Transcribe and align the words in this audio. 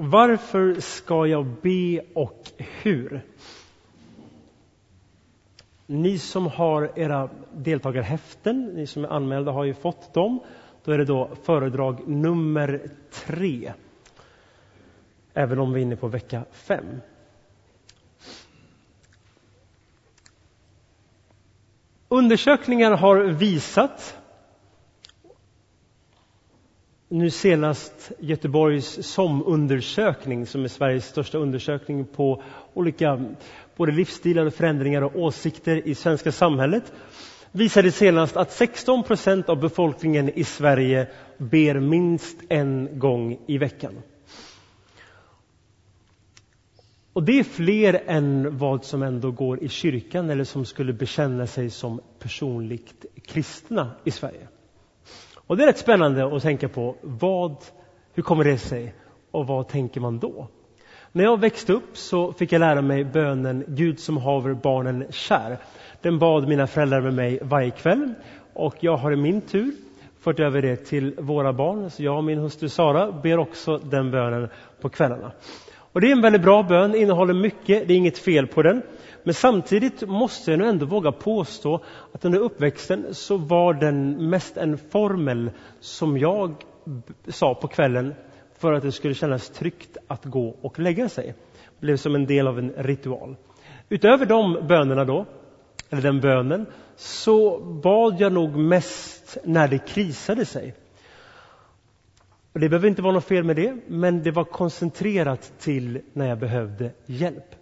Varför 0.00 0.80
ska 0.80 1.26
jag 1.26 1.46
be 1.46 2.00
och 2.14 2.52
hur? 2.58 3.20
Ni 5.86 6.18
som 6.18 6.46
har 6.46 6.98
era 6.98 7.28
deltagarhäften, 7.52 8.64
ni 8.74 8.86
som 8.86 9.04
är 9.04 9.08
anmälda 9.08 9.52
har 9.52 9.64
ju 9.64 9.74
fått 9.74 10.14
dem. 10.14 10.40
Då 10.84 10.92
är 10.92 10.98
det 10.98 11.04
då 11.04 11.30
föredrag 11.42 12.08
nummer 12.08 12.90
tre. 13.12 13.72
Även 15.34 15.58
om 15.58 15.72
vi 15.72 15.80
är 15.80 15.82
inne 15.82 15.96
på 15.96 16.08
vecka 16.08 16.44
fem. 16.52 17.00
Undersökningar 22.08 22.92
har 22.92 23.16
visat 23.16 24.17
nu 27.08 27.30
senast 27.30 28.12
Göteborgs 28.18 29.06
SOM-undersökning 29.06 30.46
som 30.46 30.64
är 30.64 30.68
Sveriges 30.68 31.06
största 31.06 31.38
undersökning 31.38 32.04
på 32.04 32.42
olika 32.74 33.24
både 33.76 33.92
livsstilar 33.92 34.46
och 34.46 34.54
förändringar 34.54 35.02
och 35.02 35.16
åsikter 35.16 35.88
i 35.88 35.94
svenska 35.94 36.32
samhället 36.32 36.92
visade 37.52 37.92
senast 37.92 38.36
att 38.36 38.52
16 38.52 39.02
procent 39.02 39.48
av 39.48 39.60
befolkningen 39.60 40.28
i 40.28 40.44
Sverige 40.44 41.08
ber 41.38 41.80
minst 41.80 42.36
en 42.48 42.98
gång 42.98 43.38
i 43.46 43.58
veckan. 43.58 44.02
Och 47.12 47.22
det 47.22 47.38
är 47.38 47.44
fler 47.44 48.02
än 48.06 48.58
vad 48.58 48.84
som 48.84 49.02
ändå 49.02 49.30
går 49.30 49.62
i 49.62 49.68
kyrkan 49.68 50.30
eller 50.30 50.44
som 50.44 50.64
skulle 50.64 50.92
bekänna 50.92 51.46
sig 51.46 51.70
som 51.70 52.00
personligt 52.18 53.06
kristna 53.26 53.90
i 54.04 54.10
Sverige. 54.10 54.48
Och 55.48 55.56
det 55.56 55.62
är 55.62 55.66
rätt 55.66 55.78
spännande 55.78 56.36
att 56.36 56.42
tänka 56.42 56.68
på 56.68 56.96
vad, 57.02 57.56
hur 58.14 58.22
kommer 58.22 58.44
det 58.44 58.58
sig 58.58 58.94
och 59.30 59.46
vad 59.46 59.68
tänker 59.68 60.00
man 60.00 60.18
då? 60.18 60.48
När 61.12 61.24
jag 61.24 61.40
växte 61.40 61.72
upp 61.72 61.96
så 61.96 62.32
fick 62.32 62.52
jag 62.52 62.60
lära 62.60 62.82
mig 62.82 63.04
bönen 63.04 63.64
Gud 63.68 64.00
som 64.00 64.16
haver 64.16 64.54
barnen 64.54 65.04
kär. 65.10 65.58
Den 66.02 66.18
bad 66.18 66.48
mina 66.48 66.66
föräldrar 66.66 67.00
med 67.00 67.14
mig 67.14 67.38
varje 67.42 67.70
kväll 67.70 68.14
och 68.54 68.76
jag 68.80 68.96
har 68.96 69.12
i 69.12 69.16
min 69.16 69.40
tur 69.40 69.72
fört 70.20 70.40
över 70.40 70.62
det 70.62 70.76
till 70.76 71.14
våra 71.18 71.52
barn. 71.52 71.90
Så 71.90 72.02
jag 72.02 72.16
och 72.16 72.24
min 72.24 72.38
hustru 72.38 72.68
Sara 72.68 73.12
ber 73.12 73.38
också 73.38 73.78
den 73.78 74.10
bönen 74.10 74.48
på 74.80 74.88
kvällarna. 74.88 75.32
Och 75.98 76.02
det 76.02 76.08
är 76.08 76.12
en 76.12 76.20
väldigt 76.20 76.42
bra 76.42 76.62
bön, 76.62 76.94
innehåller 76.94 77.34
mycket, 77.34 77.88
det 77.88 77.94
är 77.94 77.96
inget 77.96 78.18
fel 78.18 78.46
på 78.46 78.62
den. 78.62 78.82
Men 79.22 79.34
samtidigt 79.34 80.08
måste 80.08 80.50
jag 80.50 80.58
nu 80.58 80.68
ändå 80.68 80.86
våga 80.86 81.12
påstå 81.12 81.84
att 82.12 82.24
under 82.24 82.38
uppväxten 82.38 83.14
så 83.14 83.36
var 83.36 83.74
den 83.74 84.30
mest 84.30 84.56
en 84.56 84.78
formel 84.78 85.50
som 85.80 86.18
jag 86.18 86.54
sa 87.28 87.54
på 87.54 87.68
kvällen 87.68 88.14
för 88.58 88.72
att 88.72 88.82
det 88.82 88.92
skulle 88.92 89.14
kännas 89.14 89.50
tryggt 89.50 89.96
att 90.06 90.24
gå 90.24 90.56
och 90.60 90.78
lägga 90.78 91.08
sig. 91.08 91.34
Det 91.80 91.86
blev 91.86 91.96
som 91.96 92.14
en 92.14 92.26
del 92.26 92.46
av 92.48 92.58
en 92.58 92.72
ritual. 92.76 93.36
Utöver 93.88 94.26
de 94.26 94.66
bönerna 94.68 95.04
då, 95.04 95.26
eller 95.90 96.02
den 96.02 96.20
bönen, 96.20 96.66
så 96.96 97.58
bad 97.58 98.16
jag 98.18 98.32
nog 98.32 98.56
mest 98.56 99.38
när 99.44 99.68
det 99.68 99.78
krisade 99.78 100.44
sig. 100.44 100.74
Och 102.52 102.60
det 102.60 102.68
behöver 102.68 102.88
inte 102.88 103.02
vara 103.02 103.12
något 103.12 103.24
fel 103.24 103.44
med 103.44 103.56
det, 103.56 103.76
men 103.86 104.22
det 104.22 104.30
var 104.30 104.44
koncentrerat 104.44 105.52
till 105.58 106.00
när 106.12 106.28
jag 106.28 106.38
behövde 106.38 106.90
hjälp. 107.06 107.54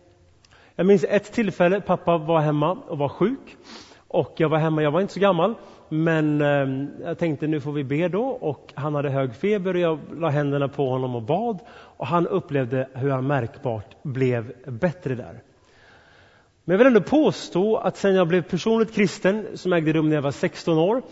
Jag 0.77 0.87
minns 0.87 1.05
ett 1.09 1.33
tillfälle, 1.33 1.81
pappa 1.81 2.19
var 2.19 2.41
hemma 2.41 2.73
och 2.73 2.99
var 2.99 3.09
sjuk. 3.09 3.57
Och 4.09 4.35
jag 4.37 4.49
var 4.49 4.59
hemma, 4.59 4.83
jag 4.83 4.91
var 4.91 5.01
inte 5.01 5.13
så 5.13 5.21
gammal, 5.21 5.55
men 5.89 6.41
ehm, 6.41 6.89
jag 7.05 7.19
tänkte 7.19 7.47
nu 7.47 7.61
får 7.61 7.73
vi 7.73 7.85
be 7.85 8.09
då. 8.09 8.25
Och 8.25 8.73
han 8.75 8.95
hade 8.95 9.11
hög 9.11 9.35
feber 9.35 9.75
och 9.75 9.81
jag 9.81 9.99
la 10.17 10.29
händerna 10.29 10.69
på 10.69 10.91
honom 10.91 11.15
och 11.15 11.23
bad. 11.23 11.59
Och 11.71 12.07
han 12.07 12.27
upplevde 12.27 12.89
hur 12.93 13.11
han 13.11 13.27
märkbart 13.27 13.97
blev 14.03 14.53
bättre 14.67 15.15
där. 15.15 15.43
Men 16.65 16.75
jag 16.75 16.79
vill 16.79 16.87
ändå 16.87 17.01
påstå 17.01 17.77
att 17.77 17.97
sen 17.97 18.15
jag 18.15 18.29
blev 18.29 18.43
personligt 18.43 18.95
kristen, 18.95 19.47
som 19.55 19.73
ägde 19.73 19.93
rum 19.93 20.09
när 20.09 20.17
jag 20.17 20.23
var 20.23 20.31
16 20.31 20.79
år, 20.79 21.03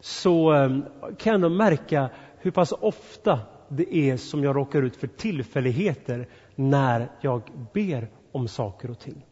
så 0.00 0.50
ehm, 0.50 0.82
kan 1.00 1.30
jag 1.30 1.34
ändå 1.34 1.48
märka 1.48 2.08
hur 2.46 2.50
pass 2.50 2.72
ofta 2.72 3.40
det 3.68 3.94
är 3.94 4.16
som 4.16 4.44
jag 4.44 4.56
råkar 4.56 4.82
ut 4.82 4.96
för 4.96 5.06
tillfälligheter 5.06 6.28
när 6.54 7.08
jag 7.20 7.42
ber 7.72 8.08
om 8.32 8.48
saker 8.48 8.90
och 8.90 8.98
ting. 8.98 9.24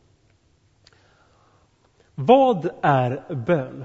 Vad 2.15 2.69
är 2.83 3.35
bön? 3.47 3.85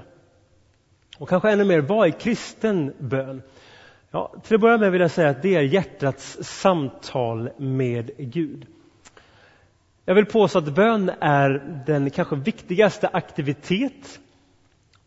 Och 1.18 1.28
kanske 1.28 1.50
ännu 1.50 1.64
mer, 1.64 1.80
vad 1.80 2.06
är 2.06 2.10
kristen 2.10 2.94
bön? 2.98 3.42
Ja, 4.10 4.34
till 4.44 4.54
att 4.54 4.60
börja 4.60 4.78
med 4.78 4.92
vill 4.92 5.00
jag 5.00 5.10
säga 5.10 5.30
att 5.30 5.42
det 5.42 5.54
är 5.54 5.62
hjärtats 5.62 6.38
samtal 6.42 7.50
med 7.56 8.10
Gud. 8.18 8.66
Jag 10.04 10.14
vill 10.14 10.26
påstå 10.26 10.58
att 10.58 10.74
bön 10.74 11.10
är 11.20 11.82
den 11.86 12.10
kanske 12.10 12.36
viktigaste 12.36 13.08
aktivitet, 13.08 14.20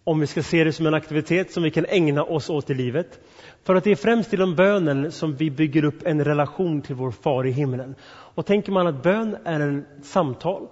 om 0.04 0.20
vi 0.20 0.28
ska 0.28 0.44
se 0.44 0.64
det 0.64 0.74
som 0.74 0.86
en 0.86 0.94
aktivitet 0.94 1.52
som 1.52 1.64
vi 1.64 1.72
kan 1.72 1.86
ägna 1.86 2.24
oss 2.24 2.50
åt 2.50 2.70
i 2.70 2.74
livet. 2.74 3.20
För 3.64 3.76
att 3.76 3.84
det 3.84 3.92
är 3.92 3.96
främst 3.96 4.34
genom 4.34 4.56
bönen 4.56 5.12
som 5.12 5.36
vi 5.36 5.52
bygger 5.52 5.84
upp 5.84 6.06
en 6.06 6.26
relation 6.26 6.82
till 6.82 6.96
vår 6.96 7.12
far 7.12 7.48
i 7.48 7.52
himlen. 7.52 7.96
Och 8.06 8.46
tänker 8.46 8.72
man 8.72 8.88
att 8.88 9.04
bön 9.04 9.38
är 9.44 9.78
ett 10.00 10.06
samtal 10.06 10.68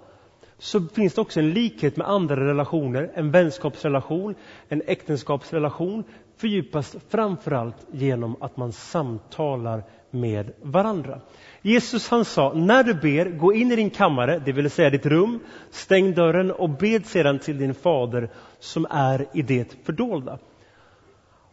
så 0.58 0.80
finns 0.80 1.14
det 1.14 1.20
också 1.20 1.40
en 1.40 1.50
likhet 1.50 1.96
med 1.96 2.08
andra 2.08 2.36
relationer. 2.36 3.10
En 3.14 3.30
vänskapsrelation, 3.30 4.34
en 4.68 4.82
äktenskapsrelation 4.86 6.04
fördjupas 6.36 6.96
framförallt 7.08 7.86
genom 7.90 8.36
att 8.40 8.56
man 8.56 8.72
samtalar 8.72 9.84
med 10.12 10.52
varandra. 10.62 11.20
Jesus 11.62 12.08
han 12.08 12.24
sa, 12.24 12.52
när 12.52 12.82
du 12.82 12.94
ber, 12.94 13.30
gå 13.30 13.52
in 13.52 13.72
i 13.72 13.76
din 13.76 13.90
kammare, 13.90 14.42
det 14.44 14.52
vill 14.52 14.70
säga 14.70 14.90
ditt 14.90 15.06
rum, 15.06 15.40
stäng 15.70 16.14
dörren 16.14 16.50
och 16.50 16.70
bed 16.70 17.06
sedan 17.06 17.38
till 17.38 17.58
din 17.58 17.74
fader 17.74 18.30
som 18.58 18.86
är 18.90 19.26
i 19.32 19.42
det 19.42 19.76
fördolda. 19.84 20.38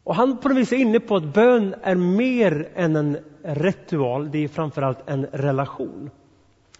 Och 0.04 0.16
han 0.16 0.38
på 0.38 0.50
något 0.50 0.58
vis 0.58 0.72
är 0.72 0.78
inne 0.78 1.00
på 1.00 1.16
att 1.16 1.34
bön 1.34 1.76
är 1.84 1.96
mer 1.96 2.70
än 2.76 2.96
en 2.96 3.18
ritual, 3.44 4.32
det 4.32 4.44
är 4.44 4.48
framförallt 4.48 5.10
en 5.10 5.26
relation. 5.26 6.10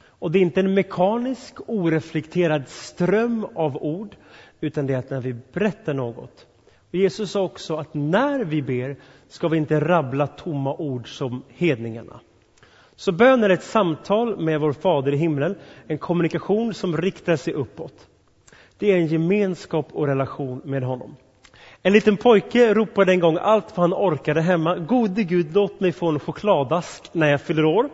Och 0.08 0.32
det 0.32 0.40
är 0.40 0.42
inte 0.42 0.60
en 0.60 0.74
mekanisk, 0.74 1.70
oreflekterad 1.70 2.68
ström 2.68 3.48
av 3.56 3.78
ord, 3.78 4.16
utan 4.62 4.88
det 4.88 4.94
är 4.94 4.98
att 4.98 5.10
när 5.10 5.22
vi 5.22 5.36
berättar 5.54 5.94
något. 5.94 6.46
Och 6.90 6.96
Jesus 6.96 7.32
sa 7.32 7.42
också 7.42 7.76
att 7.76 7.94
när 7.94 8.44
vi 8.44 8.62
ber 8.62 8.96
ska 9.30 9.48
vi 9.48 9.58
inte 9.58 9.80
rabbla 9.80 10.28
tomma 10.28 10.74
ord 10.74 11.18
som 11.18 11.44
hedningarna. 11.48 12.20
Så 12.96 13.12
bön 13.12 13.44
är 13.44 13.50
ett 13.50 13.64
samtal 13.64 14.40
med 14.40 14.60
vår 14.60 14.74
Fader 14.74 15.14
i 15.14 15.18
himlen, 15.18 15.56
en 15.88 15.98
kommunikation 15.98 16.74
som 16.74 16.98
riktar 16.98 17.36
sig 17.36 17.54
uppåt. 17.54 18.08
Det 18.78 18.92
är 18.92 18.98
en 18.98 19.08
gemenskap 19.08 19.88
och 19.92 20.08
relation 20.08 20.62
med 20.66 20.84
honom. 20.84 21.16
En 21.82 21.94
liten 21.94 22.18
pojke 22.18 22.74
ropade 22.74 23.12
en 23.12 23.20
gång 23.20 23.38
allt 23.42 23.78
vad 23.78 23.90
han 23.90 23.94
orkade 23.94 24.42
hemma. 24.42 24.76
Gode 24.76 25.24
Gud, 25.24 25.54
låt 25.54 25.80
mig 25.80 25.92
få 25.92 26.10
en 26.10 26.20
chokladask 26.20 27.14
när 27.14 27.30
jag 27.30 27.42
fyller 27.42 27.66
år. 27.66 27.90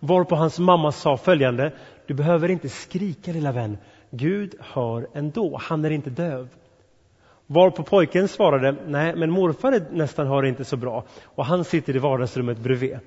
Varpå 0.00 0.34
hans 0.34 0.58
mamma 0.58 0.92
sa 0.92 1.16
följande. 1.16 1.72
Du 2.06 2.14
behöver 2.14 2.50
inte 2.50 2.68
skrika 2.68 3.32
lilla 3.32 3.52
vän. 3.52 3.78
Gud 4.10 4.54
hör 4.60 5.06
ändå. 5.14 5.58
Han 5.62 5.84
är 5.84 5.90
inte 5.90 6.10
döv. 6.10 6.48
Varpå 7.46 7.82
pojken 7.82 8.28
svarade. 8.28 8.76
Nej, 8.86 9.16
men 9.16 9.30
morfar 9.30 9.80
nästan 9.90 10.26
hör 10.26 10.44
inte 10.44 10.64
så 10.64 10.76
bra. 10.76 11.04
Och 11.24 11.44
han 11.44 11.64
sitter 11.64 11.96
i 11.96 11.98
vardagsrummet 11.98 12.58
bredvid. 12.58 12.98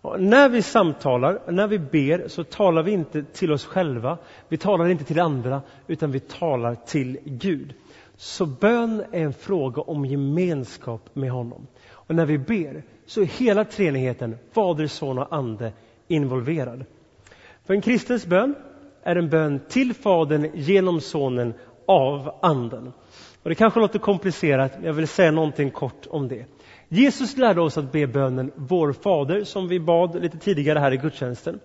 Och 0.00 0.20
när 0.20 0.48
vi 0.48 0.62
samtalar, 0.62 1.52
när 1.52 1.66
vi 1.66 1.78
ber, 1.78 2.28
så 2.28 2.44
talar 2.44 2.82
vi 2.82 2.92
inte 2.92 3.22
till 3.22 3.52
oss 3.52 3.64
själva. 3.64 4.18
Vi 4.48 4.56
talar 4.56 4.88
inte 4.88 5.04
till 5.04 5.20
andra, 5.20 5.62
utan 5.86 6.12
vi 6.12 6.20
talar 6.20 6.74
till 6.74 7.18
Gud. 7.24 7.74
Så 8.16 8.46
bön 8.46 9.04
är 9.12 9.24
en 9.24 9.32
fråga 9.32 9.82
om 9.82 10.06
gemenskap 10.06 11.10
med 11.12 11.30
honom. 11.30 11.66
Och 11.90 12.14
när 12.14 12.26
vi 12.26 12.38
ber 12.38 12.82
så 13.06 13.20
är 13.20 13.24
hela 13.24 13.64
treenigheten, 13.64 14.38
Fader, 14.52 14.86
Son 14.86 15.18
och 15.18 15.32
Ande 15.32 15.72
involverad. 16.08 16.84
För 17.64 17.74
en 17.74 17.80
kristens 17.80 18.26
bön 18.26 18.54
är 19.02 19.16
en 19.16 19.28
bön 19.28 19.60
till 19.68 19.94
Fadern 19.94 20.50
genom 20.54 21.00
Sonen 21.00 21.54
av 21.86 22.38
Anden. 22.42 22.92
Och 23.48 23.50
det 23.50 23.56
kanske 23.56 23.80
låter 23.80 23.98
komplicerat, 23.98 24.72
men 24.76 24.84
jag 24.84 24.92
vill 24.92 25.08
säga 25.08 25.30
någonting 25.30 25.70
kort 25.70 26.06
om 26.10 26.28
det. 26.28 26.46
Jesus 26.88 27.36
lärde 27.36 27.60
oss 27.60 27.78
att 27.78 27.92
be 27.92 28.06
bönen 28.06 28.52
Vår 28.56 28.92
Fader, 28.92 29.44
som 29.44 29.68
vi 29.68 29.80
bad 29.80 30.22
lite 30.22 30.38
tidigare 30.38 30.78
här 30.78 30.92
i 30.92 30.96
gudstjänsten. 30.96 31.60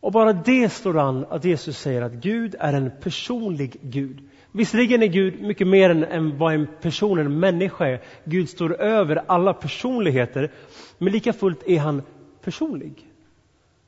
Och 0.00 0.12
bara 0.12 0.32
det 0.32 0.68
står 0.72 0.98
an 0.98 1.26
att 1.30 1.44
Jesus 1.44 1.78
säger 1.78 2.02
att 2.02 2.12
Gud 2.12 2.54
är 2.58 2.72
en 2.72 2.90
personlig 3.02 3.76
Gud. 3.80 4.28
Visserligen 4.52 5.02
är 5.02 5.06
Gud 5.06 5.42
mycket 5.42 5.66
mer 5.66 5.90
än, 5.90 6.04
än 6.04 6.38
vad 6.38 6.54
en 6.54 6.68
person, 6.80 7.18
en 7.18 7.40
människa 7.40 7.86
är. 7.86 8.00
Gud 8.24 8.48
står 8.48 8.80
över 8.80 9.22
alla 9.26 9.54
personligheter, 9.54 10.52
men 10.98 11.12
lika 11.12 11.32
fullt 11.32 11.62
är 11.66 11.78
han 11.78 12.02
personlig. 12.44 13.08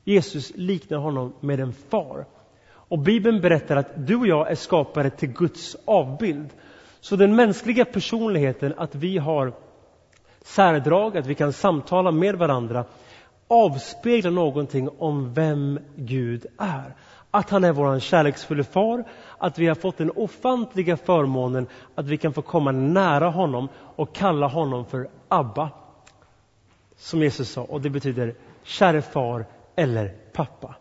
Jesus 0.03 0.51
liknar 0.55 0.97
honom 0.97 1.33
med 1.39 1.59
en 1.59 1.73
far. 1.73 2.25
Och 2.89 2.99
Bibeln 2.99 3.41
berättar 3.41 3.75
att 3.75 4.07
du 4.07 4.15
och 4.15 4.27
jag 4.27 4.51
är 4.51 4.55
skapade 4.55 5.09
till 5.09 5.29
Guds 5.29 5.75
avbild. 5.85 6.49
Så 6.99 7.15
den 7.15 7.35
mänskliga 7.35 7.85
personligheten, 7.85 8.73
att 8.77 8.95
vi 8.95 9.17
har 9.17 9.53
särdrag, 10.41 11.17
att 11.17 11.25
vi 11.25 11.35
kan 11.35 11.53
samtala 11.53 12.11
med 12.11 12.35
varandra, 12.35 12.85
avspeglar 13.47 14.31
någonting 14.31 14.89
om 14.97 15.33
vem 15.33 15.79
Gud 15.95 16.45
är. 16.57 16.95
Att 17.31 17.49
han 17.49 17.63
är 17.63 17.71
vår 17.71 17.99
kärleksfulla 17.99 18.63
far, 18.63 19.03
att 19.37 19.59
vi 19.59 19.67
har 19.67 19.75
fått 19.75 19.97
den 19.97 20.11
ofantliga 20.15 20.97
förmånen 20.97 21.67
att 21.95 22.05
vi 22.05 22.17
kan 22.17 22.33
få 22.33 22.41
komma 22.41 22.71
nära 22.71 23.29
honom 23.29 23.69
och 23.95 24.15
kalla 24.15 24.47
honom 24.47 24.85
för 24.85 25.09
Abba. 25.27 25.69
Som 26.97 27.23
Jesus 27.23 27.49
sa, 27.49 27.61
och 27.61 27.81
det 27.81 27.89
betyder 27.89 28.35
käre 28.63 29.01
far 29.01 29.45
eller 29.75 30.07
pappa. 30.33 30.75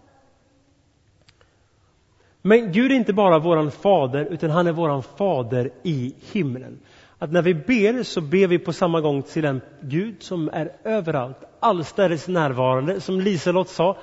Men 2.46 2.72
Gud 2.72 2.92
är 2.92 2.96
inte 2.96 3.12
bara 3.12 3.38
våran 3.38 3.70
fader, 3.70 4.24
utan 4.30 4.50
han 4.50 4.66
är 4.66 4.72
våran 4.72 5.02
fader 5.02 5.70
i 5.82 6.14
himlen. 6.32 6.78
Att 7.18 7.32
när 7.32 7.42
vi 7.42 7.54
ber 7.54 8.02
så 8.02 8.20
ber 8.20 8.46
vi 8.46 8.58
på 8.58 8.72
samma 8.72 9.00
gång 9.00 9.22
till 9.22 9.44
en 9.44 9.60
Gud 9.80 10.22
som 10.22 10.48
är 10.52 10.72
överallt, 10.84 11.36
allstädes 11.60 12.28
närvarande. 12.28 13.00
Som 13.00 13.20
Liselott 13.20 13.68
sa, 13.68 13.96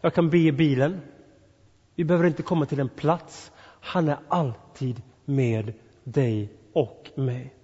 jag 0.00 0.14
kan 0.14 0.30
be 0.30 0.38
i 0.38 0.52
bilen. 0.52 1.00
Vi 1.94 2.04
behöver 2.04 2.26
inte 2.26 2.42
komma 2.42 2.66
till 2.66 2.80
en 2.80 2.88
plats. 2.88 3.52
Han 3.80 4.08
är 4.08 4.18
alltid 4.28 5.02
med 5.24 5.72
dig 6.04 6.52
och 6.72 7.10
mig. 7.14 7.54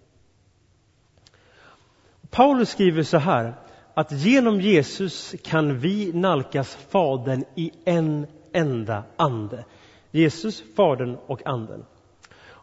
Paulus 2.30 2.70
skriver 2.70 3.02
så 3.02 3.18
här, 3.18 3.54
att 3.94 4.12
genom 4.12 4.60
Jesus 4.60 5.34
kan 5.44 5.78
vi 5.78 6.12
nalkas 6.12 6.74
Fadern 6.90 7.44
i 7.54 7.70
en 7.84 8.26
enda 8.52 9.02
ande. 9.16 9.64
Jesus, 10.10 10.64
Fadern 10.76 11.16
och 11.26 11.46
Anden. 11.46 11.84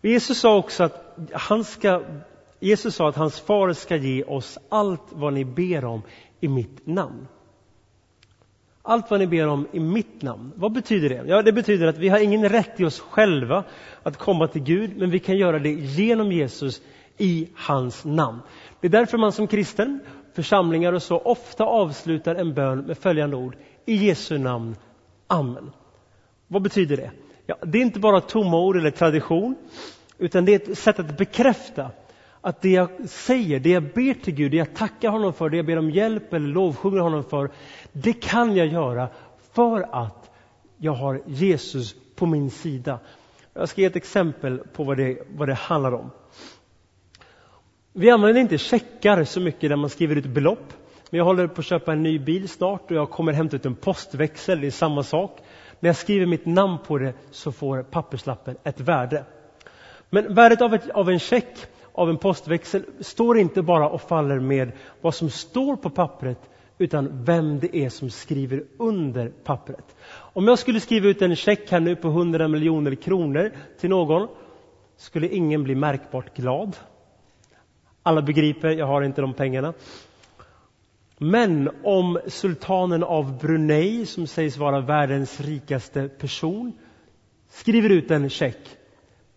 Och 0.03 0.05
Jesus 0.05 0.39
sa 0.39 0.57
också 0.57 0.83
att 0.83 1.17
han 1.31 1.63
ska, 1.63 2.01
Jesus 2.59 2.95
sa 2.95 3.09
att 3.09 3.15
hans 3.15 3.39
far 3.39 3.73
ska 3.73 3.95
ge 3.95 4.23
oss 4.23 4.57
allt 4.69 5.03
vad 5.09 5.33
ni 5.33 5.45
ber 5.45 5.85
om 5.85 6.01
i 6.39 6.47
mitt 6.47 6.87
namn. 6.87 7.27
Allt 8.81 9.11
vad 9.11 9.19
ni 9.19 9.27
ber 9.27 9.47
om 9.47 9.67
i 9.71 9.79
mitt 9.79 10.21
namn. 10.21 10.51
Vad 10.55 10.71
betyder 10.71 11.09
det? 11.09 11.23
Ja, 11.27 11.41
det 11.41 11.53
betyder 11.53 11.87
att 11.87 11.97
vi 11.97 12.09
har 12.09 12.19
ingen 12.19 12.49
rätt 12.49 12.79
i 12.79 12.85
oss 12.85 12.99
själva 12.99 13.63
att 14.03 14.17
komma 14.17 14.47
till 14.47 14.63
Gud, 14.63 14.97
men 14.97 15.09
vi 15.09 15.19
kan 15.19 15.37
göra 15.37 15.59
det 15.59 15.71
genom 15.71 16.31
Jesus 16.31 16.81
i 17.17 17.49
hans 17.55 18.05
namn. 18.05 18.39
Det 18.81 18.87
är 18.87 18.91
därför 18.91 19.17
man 19.17 19.31
som 19.31 19.47
kristen, 19.47 19.99
församlingar 20.33 20.93
och 20.93 21.03
så 21.03 21.17
ofta 21.17 21.63
avslutar 21.63 22.35
en 22.35 22.53
bön 22.53 22.79
med 22.79 22.97
följande 22.97 23.35
ord. 23.35 23.55
I 23.85 23.95
Jesu 23.95 24.37
namn. 24.37 24.75
Amen. 25.27 25.71
Vad 26.47 26.61
betyder 26.61 26.97
det? 26.97 27.11
Ja, 27.45 27.55
det 27.61 27.77
är 27.77 27.81
inte 27.81 27.99
bara 27.99 28.21
tomma 28.21 28.59
ord 28.59 28.77
eller 28.77 28.91
tradition, 28.91 29.55
utan 30.17 30.45
det 30.45 30.51
är 30.51 30.71
ett 30.71 30.77
sätt 30.77 30.99
att 30.99 31.17
bekräfta 31.17 31.91
att 32.41 32.61
det 32.61 32.69
jag 32.69 33.09
säger, 33.09 33.59
det 33.59 33.69
jag 33.69 33.83
ber 33.83 34.13
till 34.13 34.33
Gud, 34.33 34.51
det 34.51 34.57
jag 34.57 34.75
tackar 34.75 35.09
honom 35.09 35.33
för, 35.33 35.49
det 35.49 35.57
jag 35.57 35.65
ber 35.65 35.77
om 35.77 35.89
hjälp 35.89 36.33
eller 36.33 36.47
lovsjunger 36.47 36.99
honom 36.99 37.23
för, 37.23 37.49
det 37.91 38.13
kan 38.13 38.55
jag 38.55 38.67
göra 38.67 39.09
för 39.53 39.85
att 39.91 40.31
jag 40.77 40.93
har 40.93 41.21
Jesus 41.25 41.95
på 42.15 42.25
min 42.25 42.49
sida. 42.49 42.99
Jag 43.53 43.69
ska 43.69 43.81
ge 43.81 43.87
ett 43.87 43.95
exempel 43.95 44.57
på 44.57 44.83
vad 44.83 44.97
det, 44.97 45.17
vad 45.35 45.47
det 45.47 45.53
handlar 45.53 45.93
om. 45.93 46.11
Vi 47.93 48.09
använder 48.09 48.41
inte 48.41 48.57
checkar 48.57 49.23
så 49.23 49.39
mycket 49.39 49.69
när 49.69 49.77
man 49.77 49.89
skriver 49.89 50.15
ut 50.15 50.25
belopp. 50.25 50.73
Men 51.09 51.17
jag 51.17 51.25
håller 51.25 51.47
på 51.47 51.59
att 51.61 51.65
köpa 51.65 51.93
en 51.93 52.03
ny 52.03 52.19
bil 52.19 52.49
snart 52.49 52.91
och 52.91 52.97
jag 52.97 53.09
kommer 53.09 53.33
hämta 53.33 53.55
ut 53.55 53.65
en 53.65 53.75
postväxel, 53.75 54.61
det 54.61 54.67
är 54.67 54.71
samma 54.71 55.03
sak. 55.03 55.39
När 55.83 55.89
jag 55.89 55.95
skriver 55.95 56.25
mitt 56.25 56.45
namn 56.45 56.77
på 56.87 56.97
det 56.97 57.13
så 57.31 57.51
får 57.51 57.83
papperslappen 57.83 58.55
ett 58.63 58.79
värde. 58.79 59.25
Men 60.09 60.33
värdet 60.35 60.61
av, 60.61 60.73
ett, 60.73 60.89
av 60.89 61.09
en 61.09 61.19
check, 61.19 61.57
av 61.93 62.09
en 62.09 62.17
postväxel, 62.17 62.83
står 62.99 63.37
inte 63.37 63.61
bara 63.61 63.89
och 63.89 64.01
faller 64.01 64.39
med 64.39 64.71
vad 65.01 65.15
som 65.15 65.29
står 65.29 65.75
på 65.75 65.89
pappret 65.89 66.49
utan 66.77 67.23
vem 67.23 67.59
det 67.59 67.77
är 67.77 67.89
som 67.89 68.09
skriver 68.09 68.63
under 68.77 69.29
pappret. 69.29 69.95
Om 70.09 70.47
jag 70.47 70.59
skulle 70.59 70.79
skriva 70.79 71.07
ut 71.07 71.21
en 71.21 71.35
check 71.35 71.71
här 71.71 71.79
nu 71.79 71.95
på 71.95 72.07
100 72.07 72.47
miljoner 72.47 72.95
kronor 72.95 73.51
till 73.79 73.89
någon 73.89 74.27
skulle 74.97 75.27
ingen 75.27 75.63
bli 75.63 75.75
märkbart 75.75 76.35
glad. 76.35 76.77
Alla 78.03 78.21
begriper, 78.21 78.69
jag 78.69 78.85
har 78.85 79.01
inte 79.01 79.21
de 79.21 79.33
pengarna. 79.33 79.73
Men 81.23 81.69
om 81.83 82.19
sultanen 82.27 83.03
av 83.03 83.37
Brunei, 83.39 84.05
som 84.05 84.27
sägs 84.27 84.57
vara 84.57 84.81
världens 84.81 85.41
rikaste 85.41 86.09
person, 86.09 86.73
skriver 87.49 87.89
ut 87.89 88.11
en 88.11 88.29
check 88.29 88.57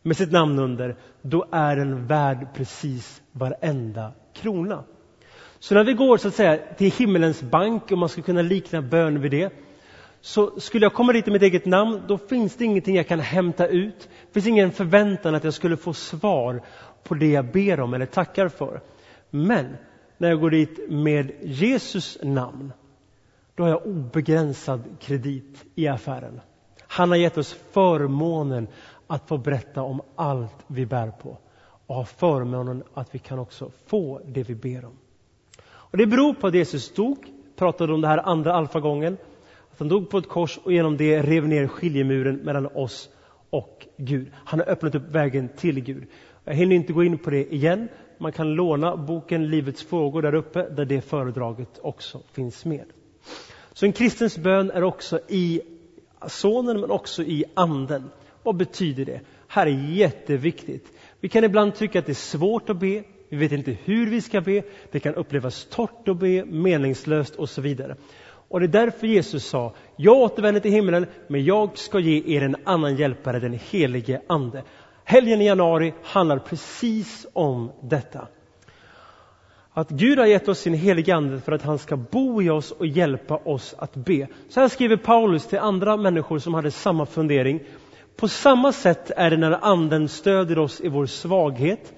med 0.03 0.17
sitt 0.17 0.33
namn 0.33 0.59
under, 0.59 0.97
då 1.23 1.47
är 1.53 1.77
den 1.77 2.07
värd 2.07 2.47
precis 2.55 3.23
varenda 3.33 4.13
krona. 4.35 4.85
Så 5.59 5.75
när 5.75 5.85
vi 5.85 5.93
går 5.93 6.17
så 6.17 6.29
att 6.29 6.35
säga 6.35 6.59
till 6.79 6.93
himmelens 6.93 7.43
bank, 7.43 7.93
om 7.93 7.99
man 7.99 8.09
ska 8.09 8.23
kunna 8.23 8.43
likna 8.43 8.83
bön 8.83 9.21
vid 9.21 9.31
det, 9.31 9.53
så 10.21 10.61
skulle 10.61 10.85
jag 10.85 10.95
komma 10.95 11.13
dit 11.13 11.27
med 11.27 11.33
mitt 11.33 11.43
eget 11.43 11.67
namn, 11.67 12.03
då 12.09 12.19
finns 12.19 12.57
det 12.57 12.65
ingenting 12.65 12.97
jag 12.97 13.09
kan 13.09 13.21
hämta 13.21 13.67
ut. 13.67 14.09
Det 14.27 14.33
finns 14.33 14.47
ingen 14.47 14.73
förväntan 14.73 15.35
att 15.35 15.45
jag 15.45 15.55
skulle 15.55 15.77
få 15.77 15.93
svar 15.93 16.63
på 17.05 17.15
det 17.15 17.31
jag 17.31 17.53
ber 17.53 17.81
om 17.81 17.95
eller 17.95 18.07
tackar 18.07 18.49
för. 18.49 18.81
Men 19.31 19.77
när 20.19 20.29
jag 20.29 20.41
går 20.41 20.51
dit 20.51 20.91
med 20.91 21.33
Jesus 21.43 22.19
namn, 22.23 22.73
då 23.55 23.63
har 23.63 23.71
jag 23.71 23.87
obegränsad 23.87 24.83
kredit 25.01 25.65
i 25.75 25.89
affären. 25.89 26.41
Han 26.81 27.09
har 27.09 27.17
gett 27.17 27.39
oss 27.39 27.53
förmånen 27.53 28.69
att 29.07 29.29
få 29.29 29.39
berätta 29.39 29.83
om 29.83 30.01
allt 30.15 30.65
vi 30.67 30.87
bär 30.87 31.11
på 31.11 31.39
och 31.87 31.95
ha 31.95 32.05
förmånen 32.05 32.83
att 32.95 33.15
vi 33.15 33.19
kan 33.19 33.39
också 33.39 33.71
få 33.87 34.21
det 34.27 34.43
vi 34.43 34.55
ber 34.55 34.85
om. 34.85 34.97
Och 35.67 35.99
Det 35.99 36.07
beror 36.07 36.35
på 36.35 36.47
att 36.47 36.55
Jesus 36.55 36.95
dog, 36.95 37.33
pratade 37.57 37.93
om 37.95 38.01
det 38.01 38.09
här 38.09 38.29
andra 38.29 38.53
alfagången, 38.53 39.17
att 39.73 39.79
han 39.79 39.89
dog 39.89 40.11
på 40.11 40.19
ett 40.19 40.29
kors 40.29 40.59
och 40.59 40.73
genom 40.73 40.97
det 40.97 41.23
rev 41.23 41.49
ner 41.49 41.67
skiljemuren 41.67 42.37
mellan 42.37 42.67
oss 42.67 43.09
och 43.51 43.87
Gud. 43.97 44.29
Han 44.35 44.61
har 44.61 44.67
öppnat 44.67 44.95
upp 44.95 45.09
vägen 45.09 45.49
till 45.49 45.81
Gud. 45.81 46.07
Jag 46.45 46.55
hinner 46.55 46.77
inte 46.77 46.93
gå 46.93 47.05
in 47.05 47.19
på 47.19 47.31
det 47.31 47.55
igen. 47.55 47.89
Man 48.19 48.33
kan 48.33 48.55
låna 48.55 48.97
boken 48.97 49.51
Livets 49.51 49.83
frågor 49.83 50.23
där 50.23 50.35
uppe, 50.35 50.69
där 50.69 50.85
det 50.85 51.01
föredraget 51.01 51.79
också 51.83 52.21
finns 52.33 52.65
med. 52.65 52.85
Så 53.73 53.87
en 53.87 53.93
kristens 53.93 54.39
bön 54.39 54.71
är 54.71 54.83
också 54.83 55.21
i 55.29 55.61
sonen, 56.27 56.81
men 56.81 56.91
också 56.91 57.23
i 57.23 57.45
anden. 57.55 58.11
Vad 58.43 58.57
betyder 58.57 59.05
det? 59.05 59.21
Här 59.49 59.67
är 59.67 59.91
jätteviktigt. 59.93 60.93
Vi 61.21 61.29
kan 61.29 61.45
ibland 61.45 61.75
tycka 61.75 61.99
att 61.99 62.07
det 62.07 62.13
är 62.13 62.15
svårt 62.15 62.71
att 62.71 62.81
be. 62.81 63.03
Vi 63.29 63.37
vet 63.37 63.53
inte 63.53 63.77
hur 63.85 64.11
vi 64.11 64.21
ska 64.21 64.41
be. 64.41 64.63
Det 64.93 65.01
kan 65.01 65.15
upplevas 65.15 65.67
torrt 65.71 66.09
att 66.09 66.19
be, 66.19 66.45
meningslöst 66.45 67.37
och 67.37 67.49
så 67.49 67.61
vidare. 67.61 67.97
Och 68.49 68.61
det 68.61 68.67
är 68.67 68.85
därför 68.87 69.07
Jesus 69.07 69.45
sa, 69.47 69.75
jag 69.97 70.17
återvänder 70.17 70.61
till 70.61 70.71
himlen, 70.71 71.07
men 71.29 71.45
jag 71.45 71.79
ska 71.79 71.99
ge 71.99 72.37
er 72.37 72.43
en 72.43 72.57
annan 72.65 72.97
hjälpare, 72.97 73.41
den 73.41 73.59
helige 73.71 74.21
Ande. 74.27 74.63
Helgen 75.09 75.41
i 75.41 75.47
januari 75.47 75.95
handlar 76.03 76.39
precis 76.39 77.27
om 77.33 77.73
detta. 77.83 78.29
Att 79.73 79.91
Gud 79.91 80.19
har 80.19 80.27
gett 80.27 80.49
oss 80.49 80.59
sin 80.59 80.75
helige 80.75 81.17
Ande 81.17 81.41
för 81.41 81.53
att 81.53 81.63
han 81.63 81.79
ska 81.79 81.97
bo 81.97 82.43
i 82.43 82.51
oss 82.51 82.71
och 82.71 82.87
hjälpa 82.87 83.37
oss 83.37 83.75
att 83.79 83.95
be. 83.95 84.27
Så 84.49 84.61
här 84.61 84.69
skriver 84.69 84.97
Paulus 84.97 85.47
till 85.47 85.59
andra 85.59 85.97
människor 85.97 86.39
som 86.39 86.55
hade 86.55 86.71
samma 86.71 87.07
fundering. 87.07 87.61
På 88.17 88.29
samma 88.29 88.73
sätt 88.73 89.11
är 89.17 89.31
det 89.31 89.37
när 89.37 89.59
Anden 89.65 90.09
stöder 90.09 90.59
oss 90.59 90.81
i 90.81 90.89
vår 90.89 91.07
svaghet. 91.07 91.93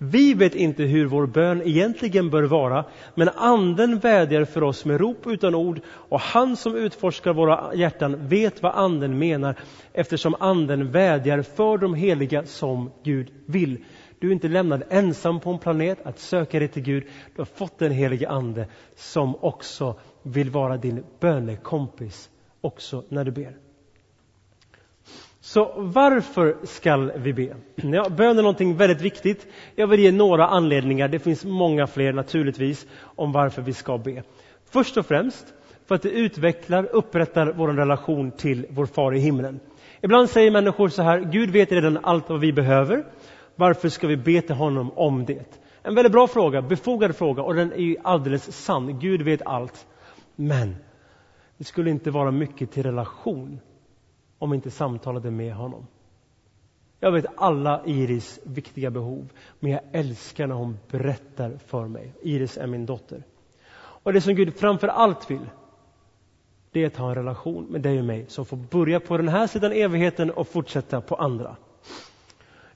Vi 0.00 0.34
vet 0.34 0.54
inte 0.54 0.82
hur 0.82 1.06
vår 1.06 1.26
bön 1.26 1.62
egentligen 1.62 2.30
bör 2.30 2.42
vara, 2.42 2.84
men 3.14 3.28
Anden 3.28 3.98
vädjar 3.98 4.44
för 4.44 4.62
oss 4.62 4.84
med 4.84 5.00
rop 5.00 5.26
utan 5.26 5.54
ord 5.54 5.80
och 5.88 6.20
han 6.20 6.56
som 6.56 6.76
utforskar 6.76 7.32
våra 7.32 7.74
hjärtan 7.74 8.28
vet 8.28 8.62
vad 8.62 8.74
Anden 8.74 9.18
menar 9.18 9.54
eftersom 9.92 10.34
Anden 10.40 10.90
vädjar 10.90 11.42
för 11.42 11.78
de 11.78 11.94
heliga 11.94 12.46
som 12.46 12.90
Gud 13.02 13.30
vill. 13.46 13.84
Du 14.18 14.28
är 14.28 14.32
inte 14.32 14.48
lämnad 14.48 14.82
ensam 14.90 15.40
på 15.40 15.50
en 15.50 15.58
planet 15.58 15.98
att 16.06 16.18
söka 16.18 16.58
dig 16.58 16.68
till 16.68 16.82
Gud. 16.82 17.04
Du 17.34 17.40
har 17.40 17.46
fått 17.46 17.78
den 17.78 17.92
helige 17.92 18.28
Ande 18.28 18.66
som 18.96 19.36
också 19.40 19.94
vill 20.22 20.50
vara 20.50 20.76
din 20.76 21.04
bönekompis 21.20 22.30
också 22.60 23.04
när 23.08 23.24
du 23.24 23.30
ber. 23.30 23.67
Så 25.48 25.72
varför 25.76 26.56
skall 26.64 27.12
vi 27.16 27.32
be? 27.32 27.56
Ja, 27.74 28.08
bön 28.08 28.38
är 28.38 28.42
någonting 28.42 28.76
väldigt 28.76 29.00
viktigt. 29.00 29.46
Jag 29.74 29.86
vill 29.86 30.00
ge 30.00 30.12
några 30.12 30.46
anledningar, 30.46 31.08
det 31.08 31.18
finns 31.18 31.44
många 31.44 31.86
fler 31.86 32.12
naturligtvis, 32.12 32.86
om 33.00 33.32
varför 33.32 33.62
vi 33.62 33.72
ska 33.72 33.98
be. 33.98 34.22
Först 34.70 34.96
och 34.96 35.06
främst 35.06 35.46
för 35.86 35.94
att 35.94 36.02
det 36.02 36.10
utvecklar, 36.10 36.88
upprättar 36.92 37.52
vår 37.56 37.68
relation 37.68 38.30
till 38.30 38.66
vår 38.70 38.86
far 38.86 39.14
i 39.14 39.18
himlen. 39.18 39.60
Ibland 40.00 40.30
säger 40.30 40.50
människor 40.50 40.88
så 40.88 41.02
här, 41.02 41.20
Gud 41.20 41.50
vet 41.50 41.72
redan 41.72 41.98
allt 42.02 42.28
vad 42.28 42.40
vi 42.40 42.52
behöver. 42.52 43.04
Varför 43.56 43.88
ska 43.88 44.06
vi 44.06 44.16
be 44.16 44.40
till 44.40 44.54
honom 44.54 44.90
om 44.94 45.24
det? 45.24 45.56
En 45.82 45.94
väldigt 45.94 46.12
bra 46.12 46.26
fråga, 46.26 46.62
befogad 46.62 47.16
fråga 47.16 47.42
och 47.42 47.54
den 47.54 47.72
är 47.72 47.82
ju 47.82 47.96
alldeles 48.02 48.64
sann. 48.64 48.98
Gud 48.98 49.22
vet 49.22 49.42
allt. 49.46 49.86
Men 50.36 50.76
det 51.58 51.64
skulle 51.64 51.90
inte 51.90 52.10
vara 52.10 52.30
mycket 52.30 52.72
till 52.72 52.82
relation 52.82 53.60
om 54.38 54.50
vi 54.50 54.54
inte 54.54 54.70
samtalade 54.70 55.30
med 55.30 55.54
honom. 55.54 55.86
Jag 57.00 57.12
vet 57.12 57.26
alla 57.36 57.82
Iris 57.86 58.40
viktiga 58.42 58.90
behov, 58.90 59.32
men 59.60 59.72
jag 59.72 59.80
älskar 59.92 60.46
när 60.46 60.54
hon 60.54 60.78
berättar 60.90 61.58
för 61.66 61.88
mig. 61.88 62.12
Iris 62.22 62.58
är 62.58 62.66
min 62.66 62.86
dotter. 62.86 63.22
Och 63.76 64.12
det 64.12 64.20
som 64.20 64.34
Gud 64.34 64.54
framför 64.54 64.88
allt 64.88 65.30
vill, 65.30 65.46
det 66.72 66.82
är 66.82 66.86
att 66.86 66.96
ha 66.96 67.08
en 67.08 67.14
relation 67.14 67.64
med 67.64 67.80
dig 67.80 67.98
och 67.98 68.04
mig 68.04 68.24
som 68.28 68.46
får 68.46 68.56
börja 68.56 69.00
på 69.00 69.16
den 69.16 69.28
här 69.28 69.46
sidan 69.46 69.72
evigheten 69.72 70.30
och 70.30 70.48
fortsätta 70.48 71.00
på 71.00 71.14
andra. 71.14 71.56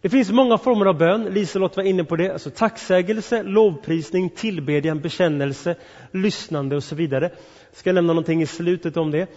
Det 0.00 0.09
finns 0.09 0.31
många 0.31 0.59
former 0.59 0.87
av 0.87 0.99
bön. 0.99 1.25
Liselott 1.25 1.76
var 1.76 1.85
inne 1.85 2.04
på 2.04 2.16
det. 2.16 2.33
Alltså 2.33 2.50
tacksägelse, 2.50 3.42
lovprisning, 3.42 4.31
tillbedjan, 4.31 5.00
bekännelse, 5.00 5.76
lyssnande 6.11 6.76
och 6.76 6.85
så 6.85 6.95
vidare. 6.95 7.25
Jag 7.71 7.76
ska 7.76 7.92
nämna 7.92 8.12
någonting 8.12 8.42
i 8.42 8.47
slutet 8.47 8.97
om 8.97 9.11
det. 9.11 9.28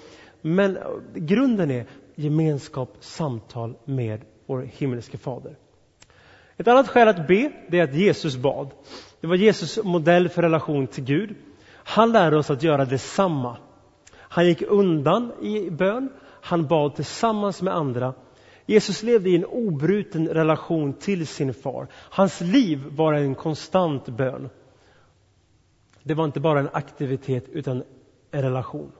Men 0.41 0.77
grunden 1.15 1.71
är 1.71 1.85
gemenskap, 2.15 2.97
samtal 2.99 3.75
med 3.85 4.21
vår 4.45 4.61
himmelske 4.61 5.17
fader. 5.17 5.55
Ett 6.57 6.67
annat 6.67 6.87
skäl 6.87 7.07
att 7.07 7.27
be, 7.27 7.51
det 7.69 7.79
är 7.79 7.83
att 7.83 7.95
Jesus 7.95 8.37
bad. 8.37 8.69
Det 9.21 9.27
var 9.27 9.35
Jesus 9.35 9.83
modell 9.83 10.29
för 10.29 10.41
relation 10.41 10.87
till 10.87 11.03
Gud. 11.03 11.35
Han 11.73 12.11
lärde 12.11 12.37
oss 12.37 12.49
att 12.49 12.63
göra 12.63 12.85
detsamma. 12.85 13.57
Han 14.17 14.45
gick 14.45 14.61
undan 14.61 15.31
i 15.41 15.69
bön, 15.71 16.09
han 16.41 16.67
bad 16.67 16.95
tillsammans 16.95 17.61
med 17.61 17.75
andra. 17.75 18.13
Jesus 18.65 19.03
levde 19.03 19.29
i 19.29 19.35
en 19.35 19.45
obruten 19.45 20.27
relation 20.27 20.93
till 20.93 21.27
sin 21.27 21.53
far. 21.53 21.87
Hans 21.93 22.41
liv 22.41 22.83
var 22.91 23.13
en 23.13 23.35
konstant 23.35 24.09
bön. 24.09 24.49
Det 26.03 26.13
var 26.13 26.25
inte 26.25 26.39
bara 26.39 26.59
en 26.59 26.69
aktivitet 26.73 27.49
utan 27.49 27.83
en 28.31 28.41
relation. 28.41 28.91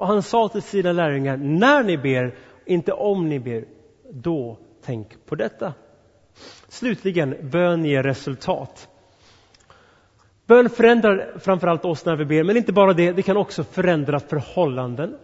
Och 0.00 0.06
han 0.06 0.22
sa 0.22 0.48
till 0.48 0.62
sina 0.62 0.92
lärjungar, 0.92 1.36
när 1.36 1.82
ni 1.82 1.98
ber, 1.98 2.34
inte 2.64 2.92
om 2.92 3.28
ni 3.28 3.38
ber, 3.40 3.64
då 4.10 4.58
tänk 4.84 5.26
på 5.26 5.34
detta. 5.34 5.74
Slutligen, 6.68 7.36
bön 7.50 7.84
ger 7.84 8.02
resultat. 8.02 8.88
Bön 10.46 10.70
förändrar 10.70 11.38
framförallt 11.38 11.84
oss 11.84 12.04
när 12.04 12.16
vi 12.16 12.24
ber, 12.24 12.44
men 12.44 12.56
inte 12.56 12.72
bara 12.72 12.92
det, 12.92 13.12
det 13.12 13.22
kan 13.22 13.36
också 13.36 13.64
förändra 13.64 14.20
förhållanden. 14.20 15.16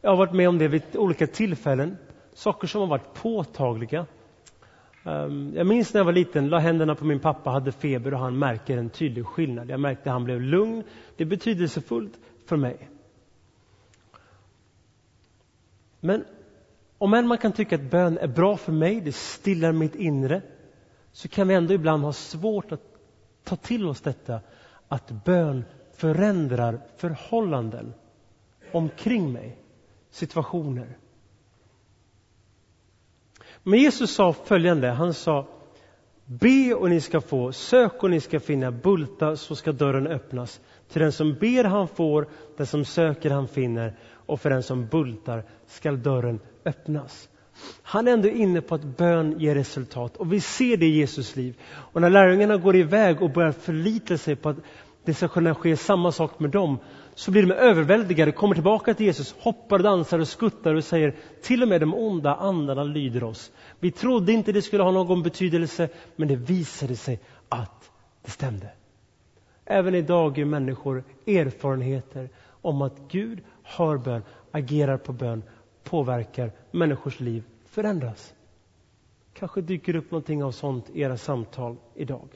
Jag 0.00 0.10
har 0.10 0.16
varit 0.16 0.34
med 0.34 0.48
om 0.48 0.58
det 0.58 0.68
vid 0.68 0.82
olika 0.94 1.26
tillfällen, 1.26 1.96
saker 2.34 2.66
som 2.66 2.80
har 2.80 2.88
varit 2.88 3.14
påtagliga. 3.14 4.06
Ehm, 5.04 5.52
jag 5.56 5.66
minns 5.66 5.94
när 5.94 6.00
jag 6.00 6.04
var 6.04 6.12
liten, 6.12 6.48
la 6.48 6.58
händerna 6.58 6.94
på 6.94 7.04
min 7.04 7.20
pappa, 7.20 7.50
hade 7.50 7.72
feber 7.72 8.14
och 8.14 8.20
han 8.20 8.38
märker 8.38 8.76
en 8.76 8.90
tydlig 8.90 9.26
skillnad. 9.26 9.70
Jag 9.70 9.80
märkte 9.80 10.02
att 10.10 10.12
han 10.12 10.24
blev 10.24 10.40
lugn. 10.40 10.82
Det 11.16 11.24
är 11.24 11.28
betydelsefullt 11.28 12.18
för 12.46 12.56
mig. 12.56 12.88
Men 16.00 16.24
om 16.98 17.14
än 17.14 17.26
man 17.26 17.38
kan 17.38 17.52
tycka 17.52 17.74
att 17.74 17.90
bön 17.90 18.18
är 18.18 18.28
bra 18.28 18.56
för 18.56 18.72
mig, 18.72 19.00
det 19.00 19.12
stillar 19.12 19.72
mitt 19.72 19.94
inre, 19.94 20.42
så 21.12 21.28
kan 21.28 21.48
vi 21.48 21.54
ändå 21.54 21.74
ibland 21.74 22.04
ha 22.04 22.12
svårt 22.12 22.72
att 22.72 22.82
ta 23.44 23.56
till 23.56 23.88
oss 23.88 24.00
detta 24.00 24.40
att 24.88 25.24
bön 25.24 25.64
förändrar 25.92 26.80
förhållanden 26.96 27.94
omkring 28.72 29.32
mig, 29.32 29.58
situationer. 30.10 30.96
Men 33.62 33.78
Jesus 33.78 34.14
sa 34.14 34.32
följande, 34.32 34.88
han 34.88 35.14
sa 35.14 35.46
Be 36.24 36.74
och 36.74 36.90
ni 36.90 37.00
ska 37.00 37.20
få, 37.20 37.52
sök 37.52 38.02
och 38.02 38.10
ni 38.10 38.20
ska 38.20 38.40
finna, 38.40 38.70
bulta 38.70 39.36
så 39.36 39.56
ska 39.56 39.72
dörren 39.72 40.06
öppnas. 40.06 40.60
Till 40.88 41.02
den 41.02 41.12
som 41.12 41.34
ber 41.34 41.64
han 41.64 41.88
får, 41.88 42.28
den 42.56 42.66
som 42.66 42.84
söker 42.84 43.30
han 43.30 43.48
finner 43.48 43.96
och 44.30 44.40
för 44.40 44.50
den 44.50 44.62
som 44.62 44.86
bultar 44.86 45.44
skall 45.66 46.02
dörren 46.02 46.40
öppnas. 46.64 47.28
Han 47.82 48.08
är 48.08 48.12
ändå 48.12 48.28
inne 48.28 48.60
på 48.60 48.74
att 48.74 48.84
bön 48.84 49.40
ger 49.40 49.54
resultat 49.54 50.16
och 50.16 50.32
vi 50.32 50.40
ser 50.40 50.76
det 50.76 50.86
i 50.86 50.90
Jesus 50.90 51.36
liv. 51.36 51.54
Och 51.70 52.00
när 52.00 52.10
lärjungarna 52.10 52.56
går 52.56 52.76
iväg 52.76 53.22
och 53.22 53.30
börjar 53.30 53.52
förlita 53.52 54.18
sig 54.18 54.36
på 54.36 54.48
att 54.48 54.56
det 55.04 55.14
ska 55.14 55.28
kunna 55.28 55.54
ske 55.54 55.76
samma 55.76 56.12
sak 56.12 56.40
med 56.40 56.50
dem, 56.50 56.78
så 57.14 57.30
blir 57.30 57.42
de 57.42 57.52
överväldigade, 57.52 58.32
kommer 58.32 58.54
tillbaka 58.54 58.94
till 58.94 59.06
Jesus, 59.06 59.34
hoppar, 59.38 59.78
dansar 59.78 60.18
och 60.18 60.28
skuttar 60.28 60.74
och 60.74 60.84
säger 60.84 61.14
till 61.42 61.62
och 61.62 61.68
med 61.68 61.80
de 61.80 61.94
onda 61.94 62.34
andarna 62.34 62.84
lyder 62.84 63.24
oss. 63.24 63.52
Vi 63.80 63.90
trodde 63.90 64.32
inte 64.32 64.52
det 64.52 64.62
skulle 64.62 64.82
ha 64.82 64.90
någon 64.90 65.22
betydelse, 65.22 65.88
men 66.16 66.28
det 66.28 66.36
visade 66.36 66.96
sig 66.96 67.20
att 67.48 67.90
det 68.24 68.30
stämde. 68.30 68.70
Även 69.64 69.94
idag 69.94 70.38
är 70.38 70.44
människor 70.44 71.04
erfarenheter 71.26 72.28
om 72.62 72.82
att 72.82 72.98
Gud 73.08 73.40
hör 73.76 73.96
bön, 73.96 74.22
agerar 74.50 74.96
på 74.96 75.12
bön, 75.12 75.42
påverkar 75.84 76.52
människors 76.70 77.20
liv, 77.20 77.44
förändras. 77.64 78.34
Kanske 79.34 79.60
dyker 79.60 79.96
upp 79.96 80.10
någonting 80.10 80.44
av 80.44 80.52
sånt 80.52 80.90
i 80.90 81.00
era 81.00 81.16
samtal 81.16 81.76
idag. 81.94 82.28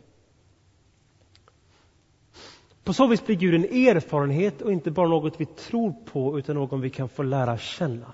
På 2.84 2.92
så 2.92 3.06
vis 3.06 3.26
blir 3.26 3.36
Gud 3.36 3.54
en 3.54 3.64
erfarenhet 3.64 4.62
och 4.62 4.72
inte 4.72 4.90
bara 4.90 5.08
något 5.08 5.40
vi 5.40 5.46
tror 5.46 5.92
på 6.12 6.38
utan 6.38 6.56
någon 6.56 6.80
vi 6.80 6.90
kan 6.90 7.08
få 7.08 7.22
lära 7.22 7.58
känna. 7.58 8.12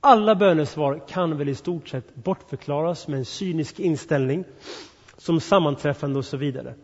Alla 0.00 0.34
bönesvar 0.34 1.02
kan 1.08 1.38
väl 1.38 1.48
i 1.48 1.54
stort 1.54 1.88
sett 1.88 2.14
bortförklaras 2.14 3.08
med 3.08 3.18
en 3.18 3.24
cynisk 3.24 3.80
inställning 3.80 4.44
som 5.16 5.40
sammanträffande 5.40 6.18
och 6.18 6.24
så 6.24 6.36
vidare. 6.36 6.74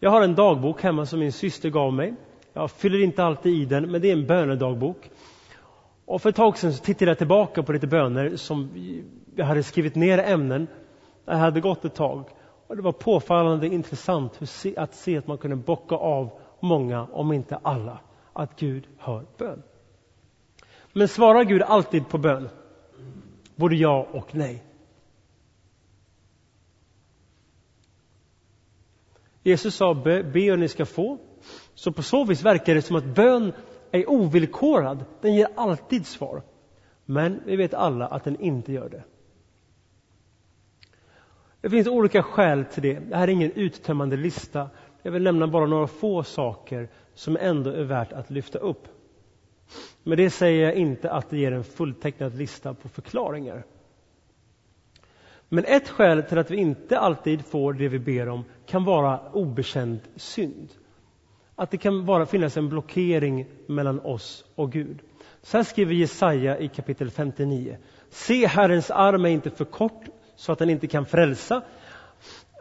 Jag 0.00 0.10
har 0.10 0.22
en 0.22 0.34
dagbok 0.34 0.82
hemma 0.82 1.06
som 1.06 1.20
min 1.20 1.32
syster 1.32 1.70
gav 1.70 1.92
mig. 1.92 2.14
Jag 2.56 2.70
fyller 2.70 3.02
inte 3.02 3.24
alltid 3.24 3.54
i 3.54 3.64
den, 3.64 3.90
men 3.90 4.00
det 4.00 4.08
är 4.08 4.12
en 4.12 4.26
bönedagbok. 4.26 5.10
Och 6.04 6.22
för 6.22 6.28
ett 6.28 6.36
tag 6.36 6.58
sedan 6.58 6.72
så 6.72 6.84
tittade 6.84 7.10
jag 7.10 7.18
tillbaka 7.18 7.62
på 7.62 7.72
lite 7.72 7.86
böner 7.86 8.36
som 8.36 8.70
jag 9.34 9.46
hade 9.46 9.62
skrivit 9.62 9.94
ner 9.94 10.18
ämnen. 10.18 10.66
Det 11.24 11.36
hade 11.36 11.60
gått 11.60 11.84
ett 11.84 11.94
tag. 11.94 12.24
Och 12.66 12.76
det 12.76 12.82
var 12.82 12.92
påfallande 12.92 13.66
intressant 13.66 14.40
att 14.76 14.94
se 14.94 15.18
att 15.18 15.26
man 15.26 15.38
kunde 15.38 15.56
bocka 15.56 15.94
av 15.94 16.30
många, 16.60 17.06
om 17.12 17.32
inte 17.32 17.56
alla, 17.56 17.98
att 18.32 18.60
Gud 18.60 18.86
hör 18.98 19.26
bön. 19.38 19.62
Men 20.92 21.08
svarar 21.08 21.44
Gud 21.44 21.62
alltid 21.62 22.08
på 22.08 22.18
bön? 22.18 22.48
Både 23.56 23.76
ja 23.76 24.06
och 24.12 24.34
nej. 24.34 24.64
Jesus 29.42 29.74
sa 29.74 29.94
be, 29.94 30.22
be 30.22 30.52
och 30.52 30.58
ni 30.58 30.68
ska 30.68 30.86
få. 30.86 31.18
Så 31.74 31.92
på 31.92 32.02
så 32.02 32.24
vis 32.24 32.42
verkar 32.42 32.74
det 32.74 32.82
som 32.82 32.96
att 32.96 33.04
bön 33.04 33.52
är 33.90 34.10
ovillkorad. 34.10 35.04
Den 35.20 35.34
ger 35.34 35.48
alltid 35.54 36.06
svar. 36.06 36.42
Men 37.04 37.40
vi 37.44 37.56
vet 37.56 37.74
alla 37.74 38.06
att 38.06 38.24
den 38.24 38.40
inte 38.40 38.72
gör 38.72 38.88
det. 38.88 39.04
Det 41.60 41.70
finns 41.70 41.86
olika 41.86 42.22
skäl 42.22 42.64
till 42.64 42.82
det. 42.82 42.98
Det 42.98 43.16
här 43.16 43.28
är 43.28 43.32
ingen 43.32 43.52
uttömmande 43.52 44.16
lista. 44.16 44.70
Jag 45.02 45.12
vill 45.12 45.22
nämna 45.22 45.46
bara 45.46 45.66
några 45.66 45.86
få 45.86 46.22
saker 46.22 46.88
som 47.14 47.36
ändå 47.40 47.70
är 47.70 47.84
värt 47.84 48.12
att 48.12 48.30
lyfta 48.30 48.58
upp. 48.58 48.88
Med 50.02 50.18
det 50.18 50.30
säger 50.30 50.64
jag 50.64 50.74
inte 50.74 51.10
att 51.10 51.30
det 51.30 51.38
ger 51.38 51.52
en 51.52 51.64
fulltecknad 51.64 52.34
lista 52.34 52.74
på 52.74 52.88
förklaringar. 52.88 53.64
Men 55.48 55.64
ett 55.64 55.88
skäl 55.88 56.22
till 56.22 56.38
att 56.38 56.50
vi 56.50 56.56
inte 56.56 56.98
alltid 56.98 57.44
får 57.44 57.72
det 57.72 57.88
vi 57.88 57.98
ber 57.98 58.28
om 58.28 58.44
kan 58.66 58.84
vara 58.84 59.30
obekänd 59.32 60.00
synd. 60.16 60.68
Att 61.56 61.70
det 61.70 61.78
kan 61.78 62.04
bara 62.04 62.26
finnas 62.26 62.56
en 62.56 62.68
blockering 62.68 63.46
mellan 63.66 64.00
oss 64.00 64.44
och 64.54 64.72
Gud. 64.72 64.98
Så 65.42 65.56
här 65.56 65.64
skriver 65.64 65.94
Jesaja 65.94 66.58
i 66.58 66.68
kapitel 66.68 67.10
59. 67.10 67.76
Se, 68.10 68.46
Herrens 68.46 68.90
arm 68.90 69.24
är 69.24 69.28
inte 69.28 69.50
för 69.50 69.64
kort 69.64 70.04
så 70.36 70.52
att 70.52 70.58
den 70.58 70.70
inte 70.70 70.86
kan 70.86 71.06
frälsa. 71.06 71.62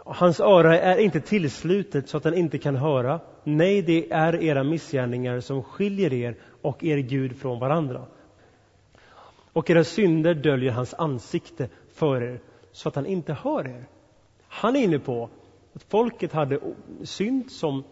Hans 0.06 0.40
öra 0.40 0.80
är 0.80 0.98
inte 0.98 1.20
tillslutet 1.20 2.10
så 2.10 2.18
att 2.18 2.24
den 2.24 2.34
inte 2.34 2.58
kan 2.58 2.76
höra. 2.76 3.20
Nej, 3.44 3.82
det 3.82 4.12
är 4.12 4.44
era 4.44 4.64
missgärningar 4.64 5.40
som 5.40 5.64
skiljer 5.64 6.14
er 6.14 6.36
och 6.62 6.84
er 6.84 6.98
Gud 6.98 7.38
från 7.38 7.60
varandra. 7.60 8.06
Och 9.54 9.70
era 9.70 9.84
synder 9.84 10.34
döljer 10.34 10.72
hans 10.72 10.94
ansikte 10.94 11.70
för 11.94 12.24
er 12.24 12.40
så 12.72 12.90
att 12.90 12.96
han 12.96 13.06
inte 13.06 13.34
hör 13.34 13.68
er. 13.68 13.88
Han 14.48 14.76
är 14.76 14.84
inne 14.84 15.00
på 15.00 15.30
att 15.74 15.84
folket 15.84 16.34
hade 16.34 16.60
synd 17.04 17.52
som 17.52 17.84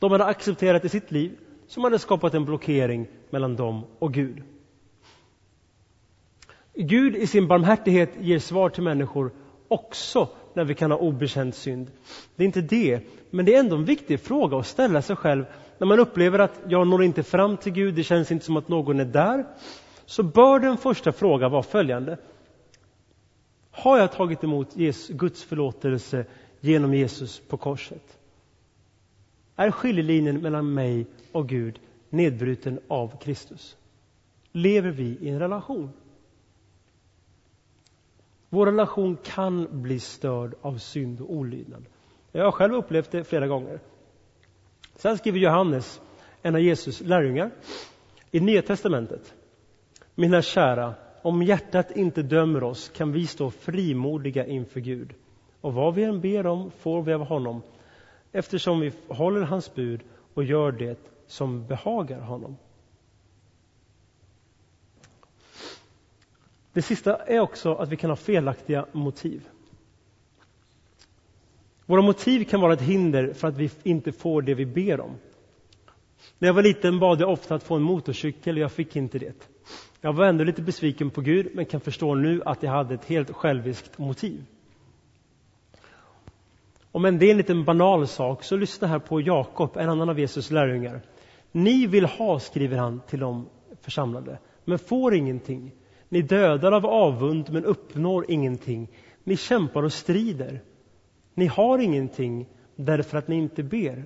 de 0.00 0.12
hade 0.12 0.24
accepterat 0.24 0.84
i 0.84 0.88
sitt 0.88 1.10
liv 1.10 1.38
som 1.66 1.84
hade 1.84 1.98
skapat 1.98 2.34
en 2.34 2.44
blockering 2.44 3.06
mellan 3.30 3.56
dem 3.56 3.84
och 3.98 4.14
Gud. 4.14 4.42
Gud 6.74 7.16
i 7.16 7.26
sin 7.26 7.48
barmhärtighet 7.48 8.10
ger 8.20 8.38
svar 8.38 8.68
till 8.68 8.82
människor 8.82 9.32
också 9.68 10.28
när 10.54 10.64
vi 10.64 10.74
kan 10.74 10.90
ha 10.90 10.98
obekänd 10.98 11.54
synd. 11.54 11.90
Det 12.36 12.42
är 12.44 12.46
inte 12.46 12.60
det, 12.60 13.00
men 13.30 13.44
det 13.44 13.54
är 13.54 13.60
ändå 13.60 13.76
en 13.76 13.84
viktig 13.84 14.20
fråga 14.20 14.56
att 14.58 14.66
ställa 14.66 15.02
sig 15.02 15.16
själv 15.16 15.44
när 15.78 15.86
man 15.86 15.98
upplever 15.98 16.38
att 16.38 16.60
jag 16.68 16.86
når 16.86 17.04
inte 17.04 17.22
fram 17.22 17.56
till 17.56 17.72
Gud, 17.72 17.94
det 17.94 18.04
känns 18.04 18.30
inte 18.32 18.44
som 18.44 18.56
att 18.56 18.68
någon 18.68 19.00
är 19.00 19.04
där. 19.04 19.46
Så 20.06 20.22
bör 20.22 20.58
den 20.58 20.76
första 20.76 21.12
frågan 21.12 21.50
vara 21.50 21.62
följande. 21.62 22.18
Har 23.70 23.98
jag 23.98 24.12
tagit 24.12 24.44
emot 24.44 24.74
Guds 25.08 25.44
förlåtelse 25.44 26.24
genom 26.60 26.94
Jesus 26.94 27.42
på 27.48 27.56
korset? 27.56 28.19
Är 29.60 29.70
skiljelinjen 29.70 30.40
mellan 30.40 30.74
mig 30.74 31.06
och 31.32 31.48
Gud 31.48 31.80
nedbruten 32.10 32.80
av 32.88 33.18
Kristus? 33.18 33.76
Lever 34.52 34.90
vi 34.90 35.04
i 35.20 35.28
en 35.28 35.38
relation? 35.38 35.90
Vår 38.48 38.66
relation 38.66 39.16
kan 39.24 39.82
bli 39.82 40.00
störd 40.00 40.54
av 40.62 40.78
synd 40.78 41.20
och 41.20 41.32
olydnad. 41.32 41.84
Jag 42.32 42.44
har 42.44 42.52
själv 42.52 42.74
upplevt 42.74 43.10
det 43.10 43.24
flera 43.24 43.46
gånger. 43.46 43.80
Sen 44.94 45.18
skriver 45.18 45.38
Johannes, 45.38 46.00
en 46.42 46.54
av 46.54 46.60
Jesus 46.60 47.00
lärjungar, 47.00 47.50
I 48.30 48.40
Nya 48.40 48.62
testamentet, 48.62 49.34
mina 50.14 50.42
kära, 50.42 50.94
om 51.22 51.42
hjärtat 51.42 51.96
inte 51.96 52.22
dömer 52.22 52.62
oss 52.62 52.88
kan 52.88 53.12
vi 53.12 53.26
stå 53.26 53.50
frimodiga 53.50 54.46
inför 54.46 54.80
Gud. 54.80 55.14
Och 55.60 55.74
vad 55.74 55.94
vi 55.94 56.04
än 56.04 56.20
ber 56.20 56.46
om 56.46 56.70
får 56.70 57.02
vi 57.02 57.12
av 57.12 57.24
honom, 57.24 57.62
eftersom 58.32 58.80
vi 58.80 58.92
håller 59.08 59.40
hans 59.40 59.74
bud 59.74 60.00
och 60.34 60.44
gör 60.44 60.72
det 60.72 60.98
som 61.26 61.66
behagar 61.66 62.20
honom. 62.20 62.56
Det 66.72 66.82
sista 66.82 67.16
är 67.16 67.40
också 67.40 67.74
att 67.74 67.88
vi 67.88 67.96
kan 67.96 68.10
ha 68.10 68.16
felaktiga 68.16 68.86
motiv. 68.92 69.48
Våra 71.86 72.02
motiv 72.02 72.44
kan 72.44 72.60
vara 72.60 72.72
ett 72.72 72.80
hinder 72.80 73.32
för 73.32 73.48
att 73.48 73.56
vi 73.56 73.70
inte 73.82 74.12
får 74.12 74.42
det 74.42 74.54
vi 74.54 74.66
ber 74.66 75.00
om. 75.00 75.14
När 76.38 76.48
jag 76.48 76.54
var 76.54 76.62
liten 76.62 76.98
bad 76.98 77.20
jag 77.20 77.30
ofta 77.30 77.54
att 77.54 77.62
få 77.62 77.74
en 77.74 77.82
motorcykel 77.82 78.56
och 78.56 78.62
jag 78.62 78.72
fick 78.72 78.96
inte 78.96 79.18
det. 79.18 79.48
Jag 80.00 80.12
var 80.12 80.26
ändå 80.26 80.44
lite 80.44 80.62
besviken 80.62 81.10
på 81.10 81.20
Gud 81.20 81.50
men 81.54 81.64
kan 81.64 81.80
förstå 81.80 82.14
nu 82.14 82.42
att 82.44 82.62
jag 82.62 82.70
hade 82.70 82.94
ett 82.94 83.04
helt 83.04 83.30
själviskt 83.30 83.98
motiv. 83.98 84.44
Om 86.92 87.04
än 87.04 87.18
det 87.18 87.26
är 87.26 87.30
en 87.30 87.36
liten 87.36 87.64
banal 87.64 88.06
sak 88.06 88.42
så 88.42 88.56
lyssna 88.56 88.88
här 88.88 88.98
på 88.98 89.20
Jakob, 89.20 89.76
en 89.76 89.88
annan 89.88 90.08
av 90.08 90.18
Jesus 90.18 90.50
lärjungar. 90.50 91.02
Ni 91.52 91.86
vill 91.86 92.04
ha, 92.04 92.38
skriver 92.38 92.76
han 92.76 93.00
till 93.06 93.20
de 93.20 93.48
församlade, 93.80 94.38
men 94.64 94.78
får 94.78 95.14
ingenting. 95.14 95.72
Ni 96.08 96.22
dödar 96.22 96.72
av 96.72 96.86
avund 96.86 97.50
men 97.52 97.64
uppnår 97.64 98.24
ingenting. 98.28 98.88
Ni 99.24 99.36
kämpar 99.36 99.82
och 99.82 99.92
strider. 99.92 100.60
Ni 101.34 101.46
har 101.46 101.78
ingenting 101.78 102.48
därför 102.76 103.18
att 103.18 103.28
ni 103.28 103.36
inte 103.36 103.62
ber. 103.62 104.04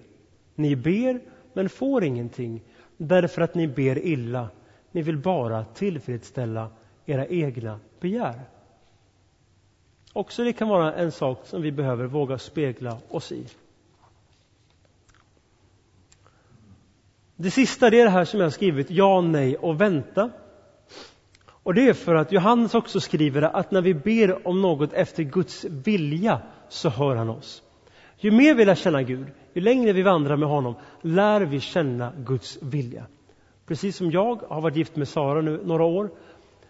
Ni 0.54 0.76
ber 0.76 1.20
men 1.52 1.68
får 1.68 2.04
ingenting 2.04 2.62
därför 2.96 3.42
att 3.42 3.54
ni 3.54 3.68
ber 3.68 4.06
illa. 4.06 4.48
Ni 4.92 5.02
vill 5.02 5.18
bara 5.18 5.64
tillfredsställa 5.64 6.70
era 7.06 7.26
egna 7.26 7.80
begär. 8.00 8.40
Också 10.16 10.44
det 10.44 10.52
kan 10.52 10.68
vara 10.68 10.94
en 10.94 11.12
sak 11.12 11.46
som 11.46 11.62
vi 11.62 11.72
behöver 11.72 12.06
våga 12.06 12.38
spegla 12.38 12.98
oss 13.08 13.32
i. 13.32 13.46
Det 17.36 17.50
sista 17.50 17.90
det 17.90 18.00
är 18.00 18.04
det 18.04 18.10
här 18.10 18.24
som 18.24 18.40
jag 18.40 18.46
har 18.46 18.50
skrivit, 18.50 18.90
ja, 18.90 19.20
nej 19.20 19.56
och 19.56 19.80
vänta. 19.80 20.30
Och 21.48 21.74
det 21.74 21.88
är 21.88 21.92
för 21.92 22.14
att 22.14 22.32
Johannes 22.32 22.74
också 22.74 23.00
skriver 23.00 23.42
att 23.42 23.70
när 23.70 23.82
vi 23.82 23.94
ber 23.94 24.48
om 24.48 24.62
något 24.62 24.92
efter 24.92 25.22
Guds 25.22 25.64
vilja 25.64 26.42
så 26.68 26.88
hör 26.88 27.16
han 27.16 27.28
oss. 27.28 27.62
Ju 28.18 28.30
mer 28.30 28.54
vi 28.54 28.64
lär 28.64 28.74
känna 28.74 29.02
Gud, 29.02 29.26
ju 29.52 29.62
längre 29.62 29.92
vi 29.92 30.02
vandrar 30.02 30.36
med 30.36 30.48
honom, 30.48 30.74
lär 31.02 31.40
vi 31.40 31.60
känna 31.60 32.12
Guds 32.16 32.58
vilja. 32.62 33.06
Precis 33.66 33.96
som 33.96 34.10
jag 34.10 34.42
har 34.48 34.60
varit 34.60 34.76
gift 34.76 34.96
med 34.96 35.08
Sara 35.08 35.40
nu 35.40 35.60
några 35.64 35.84
år, 35.84 36.10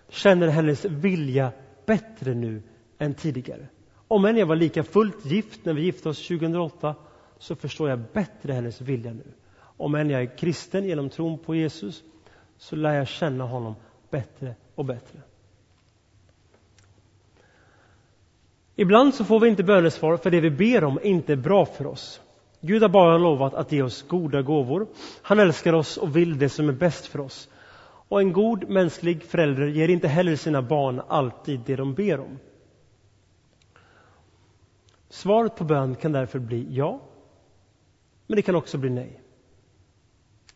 känner 0.09 0.49
hennes 0.49 0.85
vilja 0.85 1.53
bättre 1.87 2.35
nu 2.35 2.63
än 2.99 3.15
tidigare. 3.15 3.67
Om 4.09 4.25
än 4.25 4.37
jag 4.37 4.47
var 4.47 4.57
lika 4.57 4.85
fullt 4.85 5.27
gift 5.27 5.65
när 5.65 5.73
vi 5.73 5.83
gifte 5.83 6.09
oss 6.09 6.29
2008, 6.29 6.95
så 7.39 7.57
förstår 7.57 7.89
jag 7.89 8.01
bättre 8.13 8.53
hennes 8.53 8.81
vilja 8.81 9.13
nu. 9.13 9.33
Om 9.77 9.95
än 9.95 10.11
jag 10.11 10.23
är 10.23 10.37
kristen 10.39 10.85
genom 10.85 11.11
tron 11.11 11.39
på 11.39 11.55
Jesus, 11.55 12.03
så 12.59 12.77
lär 12.77 12.95
jag 12.95 13.09
känna 13.09 13.45
honom 13.45 13.75
bättre 14.11 14.55
och 14.75 14.85
bättre. 14.85 15.19
Ibland 18.77 19.15
så 19.15 19.25
får 19.25 19.41
vi 19.41 19.49
inte 19.49 19.63
bönesvar 19.63 20.17
för 20.17 20.31
det 20.31 20.41
vi 20.41 20.51
ber 20.51 20.85
om 20.85 20.99
inte 21.03 21.33
är 21.33 21.37
bra 21.37 21.67
för 21.67 21.87
oss. 21.87 22.21
Gud 22.61 22.83
har 22.83 22.89
bara 22.89 23.19
lovat 23.19 23.55
att 23.55 23.73
ge 23.73 23.83
oss 23.83 24.03
goda 24.03 24.43
gåvor. 24.43 24.87
Han 25.23 25.39
älskar 25.39 25.73
oss 25.73 25.97
och 25.97 26.17
vill 26.17 26.39
det 26.39 26.49
som 26.49 26.69
är 26.69 26.73
bäst 26.73 27.07
för 27.07 27.21
oss. 27.21 27.49
Och 28.09 28.21
en 28.21 28.33
god 28.33 28.69
mänsklig 28.69 29.23
förälder 29.23 29.67
ger 29.67 29.89
inte 29.89 30.09
heller 30.09 30.37
sina 30.37 30.63
barn 30.63 31.03
alltid 31.09 31.61
det 31.67 31.77
de 31.77 31.95
ber 31.95 32.21
om. 32.21 32.39
Svaret 35.15 35.57
på 35.57 35.65
bön 35.65 35.95
kan 35.95 36.13
därför 36.13 36.39
bli 36.39 36.67
ja, 36.71 37.01
men 38.27 38.37
det 38.37 38.43
kan 38.43 38.55
också 38.55 38.79
bli 38.79 38.91
nej. 38.91 39.21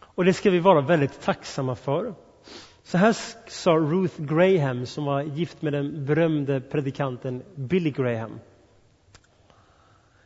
Och 0.00 0.24
det 0.24 0.32
ska 0.32 0.50
vi 0.50 0.58
vara 0.58 0.80
väldigt 0.80 1.20
tacksamma 1.20 1.74
för. 1.74 2.14
Så 2.82 2.98
här 2.98 3.16
sa 3.50 3.70
Ruth 3.70 4.22
Graham 4.22 4.86
som 4.86 5.04
var 5.04 5.22
gift 5.22 5.62
med 5.62 5.72
den 5.72 6.04
berömde 6.04 6.60
predikanten 6.60 7.42
Billy 7.54 7.90
Graham. 7.90 8.40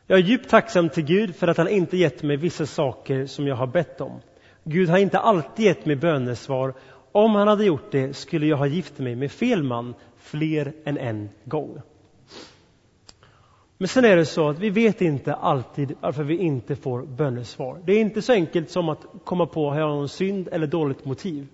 Jag 0.07 0.19
är 0.19 0.23
djupt 0.23 0.49
tacksam 0.49 0.89
till 0.89 1.05
Gud 1.05 1.35
för 1.35 1.47
att 1.47 1.57
han 1.57 1.69
inte 1.69 1.97
gett 1.97 2.23
mig 2.23 2.37
vissa 2.37 2.65
saker 2.65 3.25
som 3.25 3.47
jag 3.47 3.55
har 3.55 3.67
bett 3.67 4.01
om. 4.01 4.21
Gud 4.63 4.89
har 4.89 4.97
inte 4.97 5.19
alltid 5.19 5.65
gett 5.65 5.85
mig 5.85 5.95
bönesvar. 5.95 6.73
Om 7.11 7.35
han 7.35 7.47
hade 7.47 7.65
gjort 7.65 7.91
det 7.91 8.13
skulle 8.13 8.45
jag 8.45 8.57
ha 8.57 8.67
gift 8.67 8.99
mig 8.99 9.15
med 9.15 9.31
fel 9.31 9.63
man 9.63 9.93
fler 10.17 10.73
än 10.85 10.97
en 10.97 11.29
gång. 11.45 11.81
Men 13.77 13.87
sen 13.87 14.05
är 14.05 14.15
det 14.15 14.25
så 14.25 14.49
att 14.49 14.59
vi 14.59 14.69
vet 14.69 15.01
inte 15.01 15.33
alltid 15.33 15.95
varför 16.01 16.23
vi 16.23 16.37
inte 16.37 16.75
får 16.75 17.01
bönesvar. 17.01 17.81
Det 17.85 17.93
är 17.93 17.99
inte 17.99 18.21
så 18.21 18.33
enkelt 18.33 18.69
som 18.69 18.89
att 18.89 19.05
komma 19.23 19.45
på 19.45 19.71
att 19.71 19.77
jag 19.77 19.87
har 19.87 19.95
någon 19.95 20.09
synd 20.09 20.49
eller 20.51 20.67
dåligt 20.67 21.05
motiv. 21.05 21.47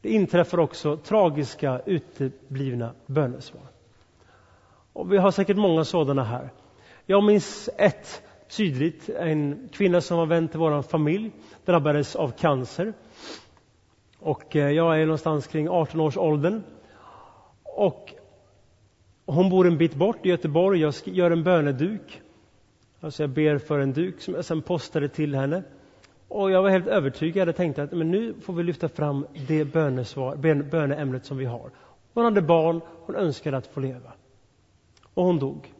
Det 0.00 0.10
inträffar 0.10 0.58
också 0.58 0.96
tragiska 0.96 1.80
uteblivna 1.86 2.92
bönesvar. 3.06 3.62
Och 4.92 5.12
vi 5.12 5.18
har 5.18 5.30
säkert 5.30 5.56
många 5.56 5.84
sådana 5.84 6.24
här. 6.24 6.50
Jag 7.06 7.24
minns 7.24 7.68
ett 7.78 8.22
tydligt, 8.56 9.08
en 9.08 9.68
kvinna 9.72 10.00
som 10.00 10.16
var 10.18 10.26
vän 10.26 10.48
till 10.48 10.58
vår 10.58 10.82
familj 10.82 11.30
drabbades 11.64 12.16
av 12.16 12.30
cancer. 12.30 12.92
Och 14.18 14.56
eh, 14.56 14.70
jag 14.70 15.00
är 15.00 15.06
någonstans 15.06 15.46
kring 15.46 15.68
18 15.68 16.00
års 16.00 16.16
åldern. 16.16 16.62
Och 17.62 18.14
hon 19.26 19.50
bor 19.50 19.66
en 19.66 19.78
bit 19.78 19.94
bort 19.94 20.26
i 20.26 20.28
Göteborg. 20.28 20.80
Jag 20.80 20.94
gör 21.04 21.30
en 21.30 21.44
böneduk. 21.44 22.22
Alltså 23.00 23.22
jag 23.22 23.30
ber 23.30 23.58
för 23.58 23.78
en 23.78 23.92
duk 23.92 24.20
som 24.20 24.34
jag 24.34 24.44
sen 24.44 24.62
postade 24.62 25.08
till 25.08 25.34
henne. 25.34 25.62
Och 26.28 26.50
jag 26.50 26.62
var 26.62 26.70
helt 26.70 26.86
övertygad 26.86 27.48
och 27.48 27.56
tänkte 27.56 27.82
att 27.82 27.92
men 27.92 28.10
nu 28.10 28.34
får 28.40 28.52
vi 28.52 28.62
lyfta 28.62 28.88
fram 28.88 29.26
det 29.48 29.64
bönesvar, 29.64 30.36
böneämnet 30.70 31.24
som 31.24 31.36
vi 31.36 31.44
har. 31.44 31.70
Hon 32.14 32.24
hade 32.24 32.42
barn, 32.42 32.80
hon 32.86 33.16
önskade 33.16 33.56
att 33.56 33.66
få 33.66 33.80
leva. 33.80 34.12
Och 35.14 35.24
hon 35.24 35.38
dog. 35.38 35.74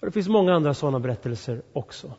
Och 0.00 0.06
det 0.06 0.12
finns 0.12 0.28
många 0.28 0.54
andra 0.54 0.74
sådana 0.74 1.00
berättelser 1.00 1.62
också. 1.72 2.12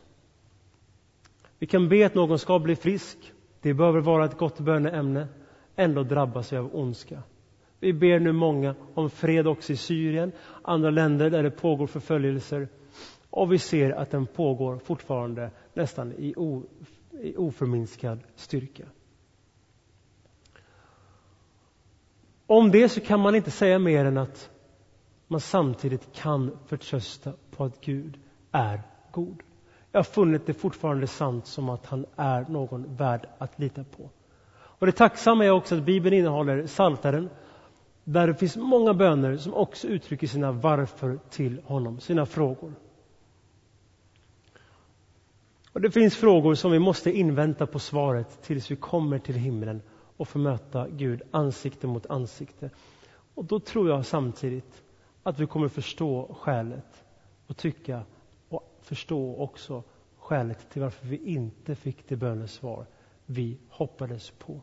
Vi 1.58 1.66
kan 1.66 1.88
be 1.88 2.06
att 2.06 2.14
någon 2.14 2.38
ska 2.38 2.58
bli 2.58 2.76
frisk. 2.76 3.32
Det 3.60 3.74
behöver 3.74 4.00
vara 4.00 4.24
ett 4.24 4.38
gott 4.38 4.60
böneämne. 4.60 5.28
Ändå 5.76 6.02
drabbas 6.02 6.52
vi 6.52 6.56
av 6.56 6.76
ondska. 6.76 7.22
Vi 7.84 7.92
ber 7.92 8.18
nu 8.18 8.32
många 8.32 8.74
om 8.94 9.10
fred 9.10 9.46
också 9.46 9.72
i 9.72 9.76
Syrien, 9.76 10.32
andra 10.62 10.90
länder 10.90 11.30
där 11.30 11.42
det 11.42 11.50
pågår 11.50 11.86
förföljelser. 11.86 12.68
Och 13.30 13.52
vi 13.52 13.58
ser 13.58 13.90
att 13.90 14.10
den 14.10 14.26
pågår 14.26 14.78
fortfarande 14.78 15.50
nästan 15.74 16.12
i, 16.12 16.34
o, 16.36 16.62
i 17.10 17.36
oförminskad 17.36 18.18
styrka. 18.36 18.84
Om 22.46 22.70
det 22.70 22.88
så 22.88 23.00
kan 23.00 23.20
man 23.20 23.34
inte 23.34 23.50
säga 23.50 23.78
mer 23.78 24.04
än 24.04 24.18
att 24.18 24.50
man 25.26 25.40
samtidigt 25.40 26.12
kan 26.12 26.58
förtrösta 26.66 27.32
på 27.50 27.64
att 27.64 27.80
Gud 27.80 28.18
är 28.52 28.82
god. 29.12 29.42
Jag 29.92 29.98
har 29.98 30.04
funnit 30.04 30.46
det 30.46 30.54
fortfarande 30.54 31.06
sant 31.06 31.46
som 31.46 31.68
att 31.68 31.86
han 31.86 32.06
är 32.16 32.46
någon 32.48 32.96
värd 32.96 33.26
att 33.38 33.58
lita 33.58 33.84
på. 33.84 34.10
Och 34.56 34.86
det 34.86 34.92
tacksamma 34.92 35.44
är 35.44 35.50
också 35.50 35.74
att 35.74 35.82
Bibeln 35.82 36.16
innehåller 36.16 36.66
Saltaren 36.66 37.30
där 38.04 38.26
det 38.26 38.34
finns 38.34 38.56
många 38.56 38.94
böner 38.94 39.36
som 39.36 39.54
också 39.54 39.88
uttrycker 39.88 40.26
sina 40.26 40.52
varför 40.52 41.18
till 41.30 41.60
honom, 41.64 42.00
sina 42.00 42.26
frågor. 42.26 42.74
Och 45.72 45.80
Det 45.80 45.90
finns 45.90 46.16
frågor 46.16 46.54
som 46.54 46.72
vi 46.72 46.78
måste 46.78 47.12
invänta 47.12 47.66
på 47.66 47.78
svaret 47.78 48.42
tills 48.42 48.70
vi 48.70 48.76
kommer 48.76 49.18
till 49.18 49.34
himlen 49.34 49.82
och 50.16 50.28
får 50.28 50.40
möta 50.40 50.88
Gud 50.88 51.22
ansikte 51.30 51.86
mot 51.86 52.06
ansikte. 52.06 52.70
Och 53.34 53.44
då 53.44 53.60
tror 53.60 53.88
jag 53.88 54.06
samtidigt 54.06 54.82
att 55.22 55.40
vi 55.40 55.46
kommer 55.46 55.68
förstå 55.68 56.36
skälet 56.40 57.04
och 57.46 57.56
tycka 57.56 58.02
och 58.48 58.78
förstå 58.82 59.36
också 59.36 59.82
skälet 60.18 60.70
till 60.70 60.82
varför 60.82 61.06
vi 61.06 61.16
inte 61.16 61.74
fick 61.74 62.08
det 62.08 62.16
bönesvar 62.16 62.86
vi 63.26 63.58
hoppades 63.68 64.30
på. 64.30 64.60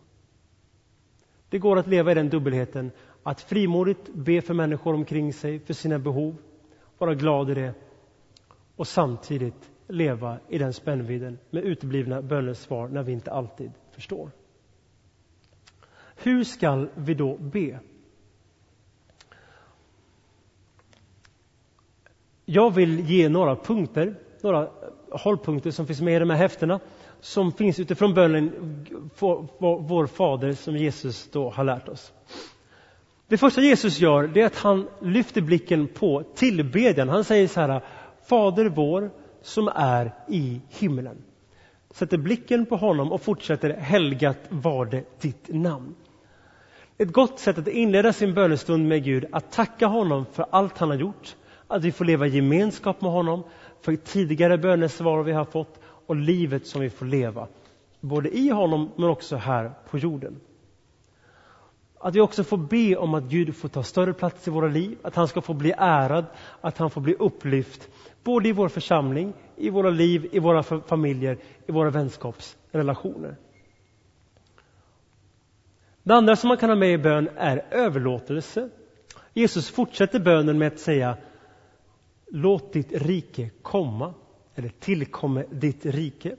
Det 1.49 1.59
går 1.59 1.79
att 1.79 1.87
leva 1.87 2.11
i 2.11 2.15
den 2.15 2.29
dubbelheten 2.29 2.91
att 3.23 3.41
frimodigt 3.41 4.13
be 4.13 4.41
för 4.41 4.53
människor 4.53 4.93
omkring 4.93 5.33
sig, 5.33 5.59
för 5.59 5.73
sina 5.73 5.99
behov, 5.99 6.35
vara 6.97 7.15
glad 7.15 7.49
i 7.49 7.53
det 7.53 7.73
och 8.75 8.87
samtidigt 8.87 9.71
leva 9.87 10.39
i 10.49 10.57
den 10.57 10.73
spännvidden 10.73 11.39
med 11.49 11.63
uteblivna 11.63 12.21
bönesvar 12.21 12.87
när 12.87 13.03
vi 13.03 13.11
inte 13.11 13.31
alltid 13.31 13.71
förstår. 13.91 14.31
Hur 16.15 16.43
skall 16.43 16.89
vi 16.95 17.13
då 17.13 17.37
be? 17.37 17.79
Jag 22.45 22.71
vill 22.71 22.99
ge 22.99 23.29
några 23.29 23.55
punkter 23.55 24.15
några 24.43 24.69
hållpunkter 25.11 25.71
som 25.71 25.87
finns 25.87 26.01
med 26.01 26.15
i 26.15 26.19
de 26.19 26.29
här 26.29 26.37
häftena 26.37 26.79
som 27.19 27.51
finns 27.51 27.79
utifrån 27.79 28.13
bönen 28.13 28.51
Vår 29.59 30.07
Fader 30.07 30.53
som 30.53 30.77
Jesus 30.77 31.29
då 31.31 31.49
har 31.49 31.63
lärt 31.63 31.89
oss. 31.89 32.13
Det 33.31 33.37
första 33.37 33.61
Jesus 33.61 33.99
gör 33.99 34.27
det 34.27 34.41
är 34.41 34.45
att 34.45 34.57
han 34.57 34.87
lyfter 35.01 35.41
blicken 35.41 35.87
på 35.87 36.23
tillbedjan. 36.35 37.09
Han 37.09 37.23
säger 37.23 37.47
så 37.47 37.61
här 37.61 37.81
Fader 38.23 38.65
vår 38.65 39.11
som 39.41 39.67
är 39.75 40.13
i 40.27 40.61
himlen. 40.69 41.17
Sätter 41.91 42.17
blicken 42.17 42.65
på 42.65 42.75
honom 42.75 43.11
och 43.11 43.21
fortsätter 43.21 43.69
helgat 43.69 44.37
var 44.49 44.85
det 44.85 45.21
ditt 45.21 45.47
namn. 45.47 45.95
Ett 46.97 47.11
gott 47.11 47.39
sätt 47.39 47.57
att 47.57 47.67
inleda 47.67 48.13
sin 48.13 48.33
bönestund 48.33 48.87
med 48.87 49.03
Gud, 49.03 49.25
att 49.31 49.51
tacka 49.51 49.87
honom 49.87 50.25
för 50.31 50.45
allt 50.49 50.77
han 50.77 50.89
har 50.89 50.97
gjort, 50.97 51.35
att 51.67 51.83
vi 51.83 51.91
får 51.91 52.05
leva 52.05 52.27
i 52.27 52.35
gemenskap 52.35 53.01
med 53.01 53.11
honom, 53.11 53.43
för 53.81 53.95
tidigare 53.95 54.57
bönesvar 54.57 55.23
vi 55.23 55.31
har 55.31 55.45
fått 55.45 55.79
och 55.83 56.15
livet 56.15 56.67
som 56.67 56.81
vi 56.81 56.89
får 56.89 57.05
leva. 57.05 57.47
Både 57.99 58.29
i 58.29 58.49
honom 58.49 58.91
men 58.95 59.09
också 59.09 59.35
här 59.35 59.71
på 59.89 59.97
jorden. 59.97 60.39
Att 62.03 62.15
vi 62.15 62.21
också 62.21 62.43
får 62.43 62.57
be 62.57 62.95
om 62.95 63.13
att 63.13 63.23
Gud 63.23 63.55
får 63.55 63.69
ta 63.69 63.83
större 63.83 64.13
plats 64.13 64.47
i 64.47 64.51
våra 64.51 64.67
liv, 64.67 64.97
att 65.01 65.15
han 65.15 65.27
ska 65.27 65.41
få 65.41 65.53
bli 65.53 65.73
ärad, 65.77 66.25
att 66.61 66.77
han 66.77 66.89
får 66.89 67.01
bli 67.01 67.13
upplyft. 67.13 67.89
Både 68.23 68.49
i 68.49 68.51
vår 68.51 68.69
församling, 68.69 69.33
i 69.55 69.69
våra 69.69 69.89
liv, 69.89 70.29
i 70.31 70.39
våra 70.39 70.63
familjer, 70.63 71.37
i 71.67 71.71
våra 71.71 71.89
vänskapsrelationer. 71.89 73.35
Det 76.03 76.13
andra 76.13 76.35
som 76.35 76.47
man 76.47 76.57
kan 76.57 76.69
ha 76.69 76.75
med 76.75 76.93
i 76.93 76.97
bön 76.97 77.29
är 77.37 77.65
överlåtelse. 77.71 78.69
Jesus 79.33 79.69
fortsätter 79.69 80.19
bönen 80.19 80.57
med 80.57 80.67
att 80.67 80.79
säga 80.79 81.17
Låt 82.33 82.73
ditt 82.73 82.91
rike 82.91 83.49
komma, 83.61 84.13
eller 84.55 84.69
tillkomme 84.69 85.45
ditt 85.49 85.85
rike. 85.85 86.35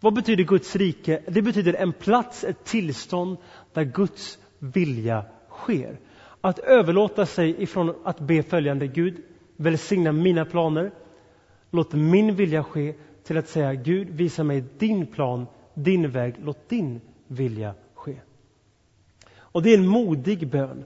Vad 0.00 0.14
betyder 0.14 0.44
Guds 0.44 0.76
rike? 0.76 1.22
Det 1.26 1.42
betyder 1.42 1.74
en 1.74 1.92
plats, 1.92 2.44
ett 2.44 2.64
tillstånd 2.64 3.36
där 3.72 3.84
Guds 3.84 4.38
vilja 4.58 5.24
sker. 5.48 5.98
Att 6.40 6.58
överlåta 6.58 7.26
sig 7.26 7.62
ifrån 7.62 7.94
att 8.04 8.20
be 8.20 8.42
följande 8.42 8.86
Gud, 8.86 9.22
välsigna 9.56 10.12
mina 10.12 10.44
planer, 10.44 10.90
låt 11.70 11.92
min 11.92 12.34
vilja 12.34 12.64
ske, 12.64 12.94
till 13.24 13.38
att 13.38 13.48
säga 13.48 13.74
Gud, 13.74 14.10
visa 14.10 14.44
mig 14.44 14.64
din 14.78 15.06
plan, 15.06 15.46
din 15.74 16.10
väg, 16.10 16.34
låt 16.44 16.68
din 16.68 17.00
vilja 17.26 17.74
ske. 17.94 18.16
Och 19.36 19.62
det 19.62 19.74
är 19.74 19.78
en 19.78 19.86
modig 19.86 20.48
bön. 20.48 20.84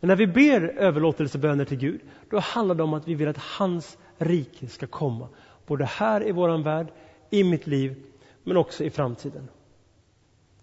Men 0.00 0.08
när 0.08 0.16
vi 0.16 0.26
ber 0.26 0.62
överlåtelseböner 0.62 1.64
till 1.64 1.78
Gud, 1.78 2.00
då 2.30 2.38
handlar 2.38 2.74
det 2.74 2.82
om 2.82 2.94
att 2.94 3.08
vi 3.08 3.14
vill 3.14 3.28
att 3.28 3.38
hans 3.38 3.98
rike 4.18 4.66
ska 4.66 4.86
komma. 4.86 5.28
Både 5.66 5.84
här 5.84 6.28
i 6.28 6.32
våran 6.32 6.62
värld, 6.62 6.86
i 7.30 7.44
mitt 7.44 7.66
liv, 7.66 8.02
men 8.44 8.56
också 8.56 8.84
i 8.84 8.90
framtiden. 8.90 9.48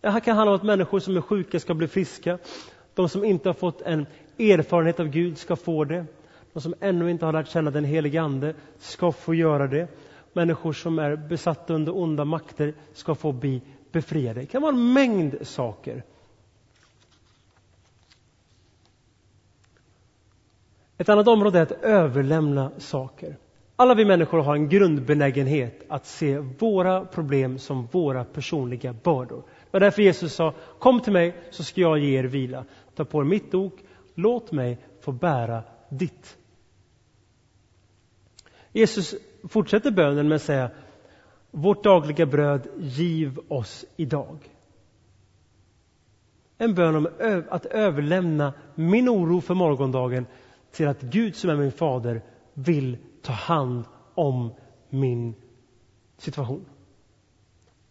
Det 0.07 0.11
här 0.11 0.19
kan 0.19 0.37
handla 0.37 0.51
om 0.51 0.55
att 0.55 0.63
människor 0.63 0.99
som 0.99 1.17
är 1.17 1.21
sjuka 1.21 1.59
ska 1.59 1.73
bli 1.73 1.87
friska. 1.87 2.37
De 2.93 3.09
som 3.09 3.23
inte 3.23 3.49
har 3.49 3.53
fått 3.53 3.81
en 3.81 4.05
erfarenhet 4.39 4.99
av 4.99 5.07
Gud 5.07 5.37
ska 5.37 5.55
få 5.55 5.83
det. 5.83 6.05
De 6.53 6.61
som 6.61 6.73
ännu 6.79 7.11
inte 7.11 7.25
har 7.25 7.33
lärt 7.33 7.47
känna 7.47 7.71
den 7.71 7.83
helige 7.85 8.21
Ande 8.21 8.53
ska 8.79 9.11
få 9.11 9.33
göra 9.33 9.67
det. 9.67 9.87
Människor 10.33 10.73
som 10.73 10.99
är 10.99 11.15
besatta 11.15 11.73
under 11.73 11.97
onda 11.97 12.25
makter 12.25 12.73
ska 12.93 13.15
få 13.15 13.31
bli 13.31 13.61
befriade. 13.91 14.39
Det 14.39 14.45
kan 14.45 14.61
vara 14.61 14.73
en 14.73 14.93
mängd 14.93 15.47
saker. 15.47 16.03
Ett 20.97 21.09
annat 21.09 21.27
område 21.27 21.59
är 21.59 21.63
att 21.63 21.71
överlämna 21.71 22.71
saker. 22.77 23.35
Alla 23.75 23.95
vi 23.95 24.05
människor 24.05 24.39
har 24.39 24.55
en 24.55 24.69
grundbenägenhet 24.69 25.83
att 25.87 26.05
se 26.05 26.37
våra 26.37 27.05
problem 27.05 27.59
som 27.59 27.87
våra 27.91 28.23
personliga 28.23 28.93
bördor. 28.93 29.43
Var 29.77 29.81
därför 29.81 30.01
Jesus 30.01 30.33
sa, 30.33 30.53
kom 30.79 31.01
till 31.01 31.13
mig 31.13 31.35
så 31.49 31.63
ska 31.63 31.81
jag 31.81 31.99
ge 31.99 32.19
er 32.19 32.23
vila. 32.23 32.65
Ta 32.95 33.05
på 33.05 33.21
er 33.21 33.25
mitt 33.25 33.53
ok, 33.53 33.73
låt 34.15 34.51
mig 34.51 34.77
få 35.01 35.11
bära 35.11 35.63
ditt. 35.89 36.37
Jesus 38.71 39.15
fortsätter 39.49 39.91
bönen 39.91 40.27
med 40.27 40.35
att 40.35 40.41
säga, 40.41 40.71
vårt 41.51 41.83
dagliga 41.83 42.25
bröd 42.25 42.67
giv 42.77 43.39
oss 43.47 43.85
idag. 43.95 44.37
En 46.57 46.73
bön 46.73 46.95
om 46.95 47.07
att 47.49 47.65
överlämna 47.65 48.53
min 48.75 49.09
oro 49.09 49.41
för 49.41 49.53
morgondagen 49.53 50.25
till 50.71 50.87
att 50.87 51.01
Gud 51.01 51.35
som 51.35 51.49
är 51.49 51.55
min 51.55 51.71
fader 51.71 52.21
vill 52.53 52.97
ta 53.21 53.33
hand 53.33 53.83
om 54.13 54.53
min 54.89 55.35
situation 56.17 56.65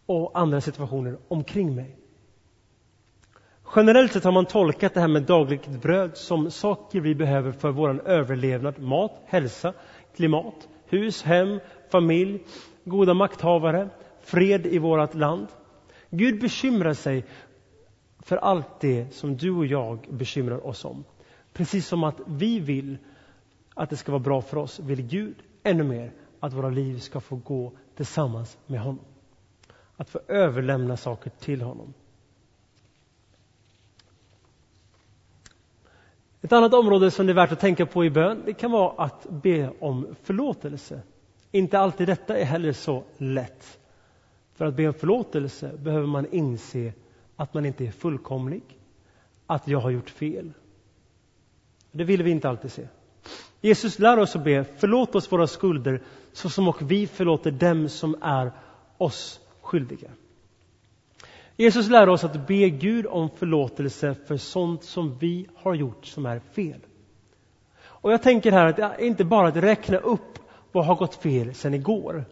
och 0.06 0.38
andra 0.38 0.60
situationer 0.60 1.18
omkring 1.28 1.74
mig. 1.74 1.96
Generellt 3.76 4.12
sett 4.12 4.24
har 4.24 4.32
man 4.32 4.46
tolkat 4.46 4.94
det 4.94 5.00
här 5.00 5.08
med 5.08 5.22
dagligt 5.22 5.68
bröd 5.68 6.16
som 6.16 6.50
saker 6.50 7.00
vi 7.00 7.14
behöver 7.14 7.52
för 7.52 7.70
vår 7.70 8.08
överlevnad. 8.08 8.78
Mat, 8.78 9.22
hälsa, 9.26 9.72
klimat, 10.16 10.68
hus, 10.86 11.22
hem, 11.22 11.60
familj, 11.88 12.44
goda 12.84 13.14
makthavare, 13.14 13.88
fred 14.20 14.66
i 14.66 14.78
vårt 14.78 15.14
land. 15.14 15.46
Gud 16.10 16.40
bekymrar 16.40 16.94
sig 16.94 17.24
för 18.18 18.36
allt 18.36 18.80
det 18.80 19.14
som 19.14 19.36
du 19.36 19.50
och 19.50 19.66
jag 19.66 19.98
bekymrar 20.10 20.66
oss 20.66 20.84
om. 20.84 21.04
Precis 21.52 21.86
som 21.86 22.04
att 22.04 22.20
vi 22.26 22.60
vill 22.60 22.98
att 23.74 23.90
det 23.90 23.96
ska 23.96 24.12
vara 24.12 24.22
bra 24.22 24.42
för 24.42 24.56
oss, 24.56 24.80
vill 24.80 25.02
Gud 25.02 25.36
ännu 25.62 25.84
mer 25.84 26.12
att 26.40 26.52
våra 26.52 26.70
liv 26.70 26.98
ska 26.98 27.20
få 27.20 27.36
gå 27.36 27.72
tillsammans 27.96 28.58
med 28.66 28.80
honom. 28.80 29.04
Att 29.96 30.10
få 30.10 30.20
överlämna 30.28 30.96
saker 30.96 31.30
till 31.30 31.62
honom. 31.62 31.94
Ett 36.42 36.52
annat 36.52 36.74
område 36.74 37.10
som 37.10 37.26
det 37.26 37.32
är 37.32 37.34
värt 37.34 37.52
att 37.52 37.60
tänka 37.60 37.86
på 37.86 38.04
i 38.04 38.10
bön, 38.10 38.42
det 38.46 38.52
kan 38.52 38.70
vara 38.70 39.04
att 39.04 39.26
be 39.30 39.70
om 39.80 40.16
förlåtelse. 40.22 41.00
Inte 41.50 41.78
alltid 41.78 42.08
detta 42.08 42.36
är 42.38 42.44
heller 42.44 42.72
så 42.72 43.04
lätt. 43.18 43.78
För 44.54 44.64
att 44.64 44.74
be 44.74 44.88
om 44.88 44.94
förlåtelse 44.94 45.72
behöver 45.76 46.06
man 46.06 46.26
inse 46.32 46.92
att 47.36 47.54
man 47.54 47.66
inte 47.66 47.86
är 47.86 47.90
fullkomlig, 47.90 48.62
att 49.46 49.68
jag 49.68 49.78
har 49.78 49.90
gjort 49.90 50.10
fel. 50.10 50.52
Det 51.92 52.04
vill 52.04 52.22
vi 52.22 52.30
inte 52.30 52.48
alltid 52.48 52.72
se. 52.72 52.88
Jesus 53.60 53.98
lär 53.98 54.18
oss 54.18 54.36
att 54.36 54.44
be, 54.44 54.64
förlåt 54.78 55.14
oss 55.14 55.32
våra 55.32 55.46
skulder 55.46 56.02
så 56.32 56.50
som 56.50 56.68
och 56.68 56.90
vi 56.90 57.06
förlåter 57.06 57.50
dem 57.50 57.88
som 57.88 58.16
är 58.20 58.52
oss 58.98 59.40
skyldiga. 59.66 60.10
Jesus 61.56 61.88
lär 61.88 62.08
oss 62.08 62.24
att 62.24 62.46
be 62.46 62.70
Gud 62.70 63.06
om 63.06 63.30
förlåtelse 63.30 64.14
för 64.14 64.36
sånt 64.36 64.84
som 64.84 65.18
vi 65.18 65.46
har 65.54 65.74
gjort 65.74 66.06
som 66.06 66.26
är 66.26 66.38
fel. 66.38 66.80
Och 67.78 68.12
jag 68.12 68.22
tänker 68.22 68.52
här 68.52 68.66
att 68.66 68.76
det 68.76 68.82
är 68.82 69.00
inte 69.00 69.24
bara 69.24 69.48
att 69.48 69.56
räkna 69.56 69.98
upp 69.98 70.38
vad 70.72 70.86
har 70.86 70.94
gått 70.94 71.14
fel 71.14 71.54
sedan 71.54 71.74
igår. 71.74 72.24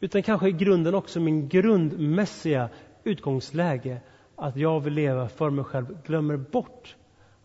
Utan 0.00 0.22
kanske 0.22 0.48
i 0.48 0.52
grunden 0.52 0.94
också 0.94 1.20
min 1.20 1.48
grundmässiga 1.48 2.68
utgångsläge 3.04 4.00
att 4.36 4.56
jag 4.56 4.80
vill 4.80 4.94
leva 4.94 5.28
för 5.28 5.50
mig 5.50 5.64
själv, 5.64 6.02
glömmer 6.06 6.36
bort 6.36 6.96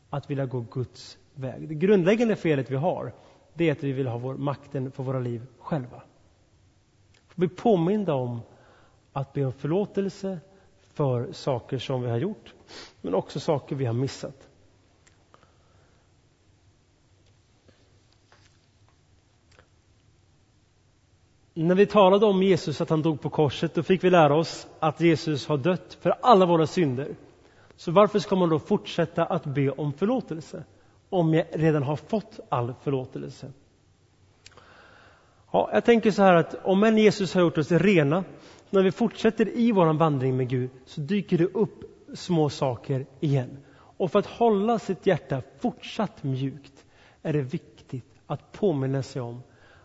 att 0.10 0.30
vilja 0.30 0.46
gå 0.46 0.66
Guds 0.72 1.18
väg. 1.34 1.70
Det 1.70 1.76
grundläggande 1.76 2.36
felet 2.36 2.72
vi 2.72 2.76
har, 2.76 3.14
det 3.54 3.68
är 3.70 3.72
att 3.72 3.84
vi 3.84 3.92
vill 3.92 4.08
ha 4.08 4.18
vår, 4.18 4.36
makten 4.36 4.92
för 4.92 5.04
våra 5.04 5.20
liv 5.20 5.42
själva 5.60 6.02
bli 7.36 7.48
påminda 7.48 8.14
om 8.14 8.42
att 9.14 9.34
be 9.34 9.46
om 9.46 9.54
förlåtelse 9.54 10.40
för 10.94 11.32
saker 11.32 11.78
som 11.78 12.02
vi 12.02 12.10
har 12.10 12.18
gjort, 12.18 12.54
men 13.02 13.16
också 13.16 13.40
saker 13.40 13.76
vi 13.76 13.86
har 13.86 13.94
missat. 13.94 14.50
När 21.58 21.76
vi 21.76 21.86
talade 21.86 22.26
om 22.26 22.44
Jesus, 22.44 22.82
att 22.82 22.90
han 22.90 23.02
dog 23.02 23.22
på 23.22 23.30
korset, 23.30 23.74
då 23.74 23.84
fick 23.84 24.04
vi 24.04 24.10
lära 24.10 24.36
oss 24.36 24.68
att 24.80 25.02
Jesus 25.02 25.48
har 25.48 25.58
dött 25.58 25.98
för 26.02 26.16
alla 26.22 26.46
våra 26.46 26.68
synder. 26.68 27.16
Så 27.76 27.92
varför 27.92 28.20
ska 28.20 28.36
man 28.36 28.50
då 28.50 28.60
fortsätta 28.60 29.26
att 29.26 29.46
be 29.46 29.72
om 29.72 29.94
förlåtelse? 29.94 30.64
Om 31.10 31.34
jag 31.34 31.46
redan 31.52 31.84
har 31.84 31.96
fått 31.96 32.40
all 32.50 32.74
förlåtelse. 32.84 33.52
Ja, 35.52 35.70
jag 35.74 35.86
tänker 35.86 36.12
så 36.12 36.22
här 36.22 36.36
att 36.36 36.56
om 36.64 36.84
än 36.84 36.98
Jesus 36.98 37.34
har 37.34 37.42
gjort 37.42 37.58
oss 37.58 37.72
rena, 37.72 38.24
när 38.70 38.84
vi 38.84 38.92
fortsätter 38.92 39.58
i 39.58 39.72
vår 39.72 39.94
vandring 39.94 40.38
med 40.38 40.50
Gud 40.50 40.70
så 40.86 41.02
dyker 41.02 41.38
det 41.38 41.46
upp 41.46 41.84
små 42.14 42.50
saker 42.50 43.06
igen. 43.20 43.58
Och 43.98 44.12
för 44.12 44.20
att 44.20 44.26
hålla 44.26 44.80
sitt 44.80 45.06
hjärta 45.06 45.42
fortsatt 45.60 46.24
mjukt 46.24 46.86
är 47.22 47.34
det 47.34 47.42
viktigt 47.42 48.06
att 48.28 48.52
påminna 48.52 49.04
sig 49.04 49.22
om 49.22 49.44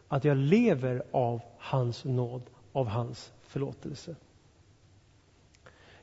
att 0.09 0.25
jag 0.25 0.37
lever 0.37 1.03
av 1.11 1.41
hans 1.59 2.05
nåd, 2.05 2.43
av 2.73 2.87
hans 2.87 3.33
förlåtelse. 3.43 4.17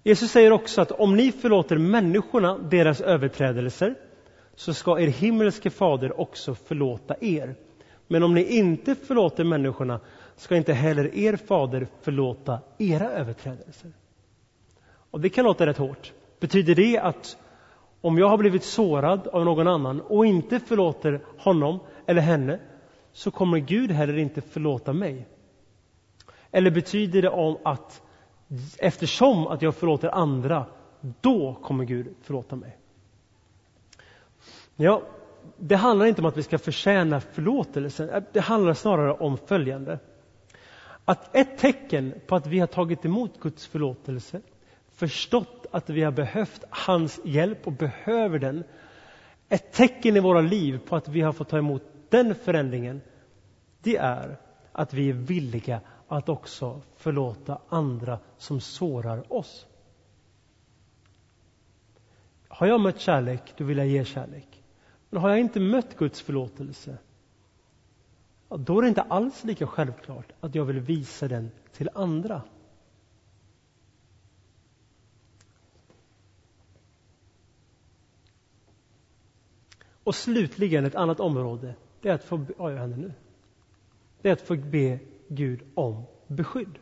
Jesus 0.03 0.31
säger 0.31 0.51
också 0.51 0.81
att 0.81 0.91
om 0.91 1.15
ni 1.15 1.31
förlåter 1.31 1.77
människorna 1.77 2.57
deras 2.57 3.01
överträdelser 3.01 3.95
så 4.55 4.73
ska 4.73 4.99
er 4.99 5.07
himmelske 5.07 5.69
fader 5.69 6.19
också 6.19 6.55
förlåta 6.55 7.15
er. 7.21 7.55
Men 8.07 8.23
om 8.23 8.33
ni 8.33 8.43
inte 8.57 8.95
förlåter 8.95 9.43
människorna 9.43 9.99
ska 10.35 10.55
inte 10.55 10.73
heller 10.73 11.15
er 11.15 11.35
fader 11.35 11.87
förlåta 12.01 12.59
era 12.77 13.09
överträdelser. 13.09 13.91
Och 15.11 15.21
det 15.21 15.29
kan 15.29 15.45
låta 15.45 15.65
rätt 15.65 15.77
hårt. 15.77 16.13
Betyder 16.39 16.75
det 16.75 16.97
att 16.99 17.37
om 18.01 18.17
jag 18.17 18.29
har 18.29 18.37
blivit 18.37 18.63
sårad 18.63 19.27
av 19.27 19.45
någon 19.45 19.67
annan 19.67 20.01
och 20.01 20.25
inte 20.25 20.59
förlåter 20.59 21.21
honom 21.37 21.79
eller 22.05 22.21
henne 22.21 22.59
så 23.11 23.31
kommer 23.31 23.57
Gud 23.57 23.91
heller 23.91 24.17
inte 24.17 24.41
förlåta 24.41 24.93
mig? 24.93 25.27
Eller 26.51 26.71
betyder 26.71 27.21
det 27.21 27.29
om 27.29 27.57
att 27.63 28.01
eftersom 28.77 29.47
att 29.47 29.61
jag 29.61 29.75
förlåter 29.75 30.09
andra, 30.09 30.65
då 31.21 31.57
kommer 31.63 31.85
Gud 31.85 32.15
förlåta 32.21 32.55
mig? 32.55 32.77
Ja, 34.75 35.01
det 35.57 35.75
handlar 35.75 36.05
inte 36.05 36.21
om 36.21 36.27
att 36.27 36.37
vi 36.37 36.43
ska 36.43 36.57
förtjäna 36.57 37.19
förlåtelse. 37.19 38.23
Det 38.33 38.39
handlar 38.39 38.73
snarare 38.73 39.13
om 39.13 39.37
följande. 39.37 39.99
Att 41.05 41.35
ett 41.35 41.57
tecken 41.57 42.13
på 42.27 42.35
att 42.35 42.47
vi 42.47 42.59
har 42.59 42.67
tagit 42.67 43.05
emot 43.05 43.39
Guds 43.39 43.67
förlåtelse, 43.67 44.41
förstått 44.91 45.65
att 45.71 45.89
vi 45.89 46.03
har 46.03 46.11
behövt 46.11 46.63
hans 46.69 47.19
hjälp 47.23 47.67
och 47.67 47.73
behöver 47.73 48.39
den. 48.39 48.63
Ett 49.49 49.73
tecken 49.73 50.17
i 50.17 50.19
våra 50.19 50.41
liv 50.41 50.79
på 50.87 50.95
att 50.95 51.07
vi 51.07 51.21
har 51.21 51.33
fått 51.33 51.49
ta 51.49 51.57
emot 51.57 51.83
den 52.09 52.35
förändringen, 52.35 53.01
det 53.81 53.97
är 53.97 54.37
att 54.71 54.93
vi 54.93 55.09
är 55.09 55.13
villiga 55.13 55.81
att 56.07 56.29
också 56.29 56.81
förlåta 56.95 57.61
andra 57.69 58.19
som 58.37 58.61
sårar 58.61 59.33
oss. 59.33 59.65
Har 62.47 62.67
jag 62.67 62.81
mött 62.81 62.99
kärlek, 62.99 63.53
då 63.57 63.63
vill 63.63 63.77
jag 63.77 63.87
ge 63.87 64.05
kärlek. 64.05 64.56
Men 65.09 65.21
har 65.21 65.29
jag 65.29 65.39
inte 65.39 65.59
mött 65.59 65.97
Guds 65.97 66.21
förlåtelse, 66.21 66.97
då 68.49 68.77
är 68.77 68.81
det 68.81 68.87
inte 68.87 69.01
alls 69.01 69.43
lika 69.43 69.67
självklart 69.67 70.31
att 70.39 70.55
jag 70.55 70.65
vill 70.65 70.79
visa 70.79 71.27
den 71.27 71.51
till 71.71 71.89
andra. 71.93 72.41
Och 80.03 80.15
slutligen 80.15 80.85
ett 80.85 80.95
annat 80.95 81.19
område, 81.19 81.75
det 82.01 82.09
är 82.09 82.13
att 82.13 82.23
få, 82.23 82.45
vad 82.57 82.73
händer 82.73 82.97
nu? 82.97 83.13
Det 84.21 84.29
är 84.29 84.33
att 84.33 84.41
få 84.41 84.55
be 84.55 84.99
Gud 85.27 85.61
om 85.73 86.03
beskydd. 86.27 86.79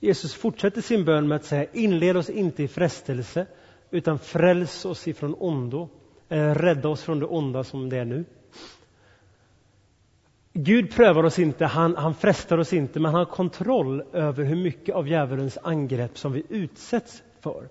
Jesus 0.00 0.34
fortsätter 0.34 0.80
sin 0.80 1.04
bön 1.04 1.28
med 1.28 1.36
att 1.36 1.44
säga 1.44 1.66
inled 1.72 2.16
oss 2.16 2.30
inte 2.30 2.62
i 2.62 2.68
frestelse 2.68 3.46
utan 3.90 4.18
fräls 4.18 4.84
oss 4.84 5.08
ifrån 5.08 5.34
ondo. 5.38 5.88
Eh, 6.28 6.54
rädda 6.54 6.88
oss 6.88 7.02
från 7.02 7.18
det 7.20 7.26
onda 7.26 7.64
som 7.64 7.88
det 7.88 7.98
är 7.98 8.04
nu. 8.04 8.24
Gud 10.52 10.94
prövar 10.94 11.24
oss 11.24 11.38
inte, 11.38 11.66
han, 11.66 11.96
han 11.96 12.14
frestar 12.14 12.58
oss 12.58 12.72
inte, 12.72 13.00
men 13.00 13.10
han 13.10 13.18
har 13.18 13.32
kontroll 13.32 14.02
över 14.12 14.44
hur 14.44 14.56
mycket 14.56 14.94
av 14.94 15.08
djävulens 15.08 15.58
angrepp 15.62 16.18
som 16.18 16.32
vi 16.32 16.42
utsätts 16.48 17.22
för. 17.40 17.68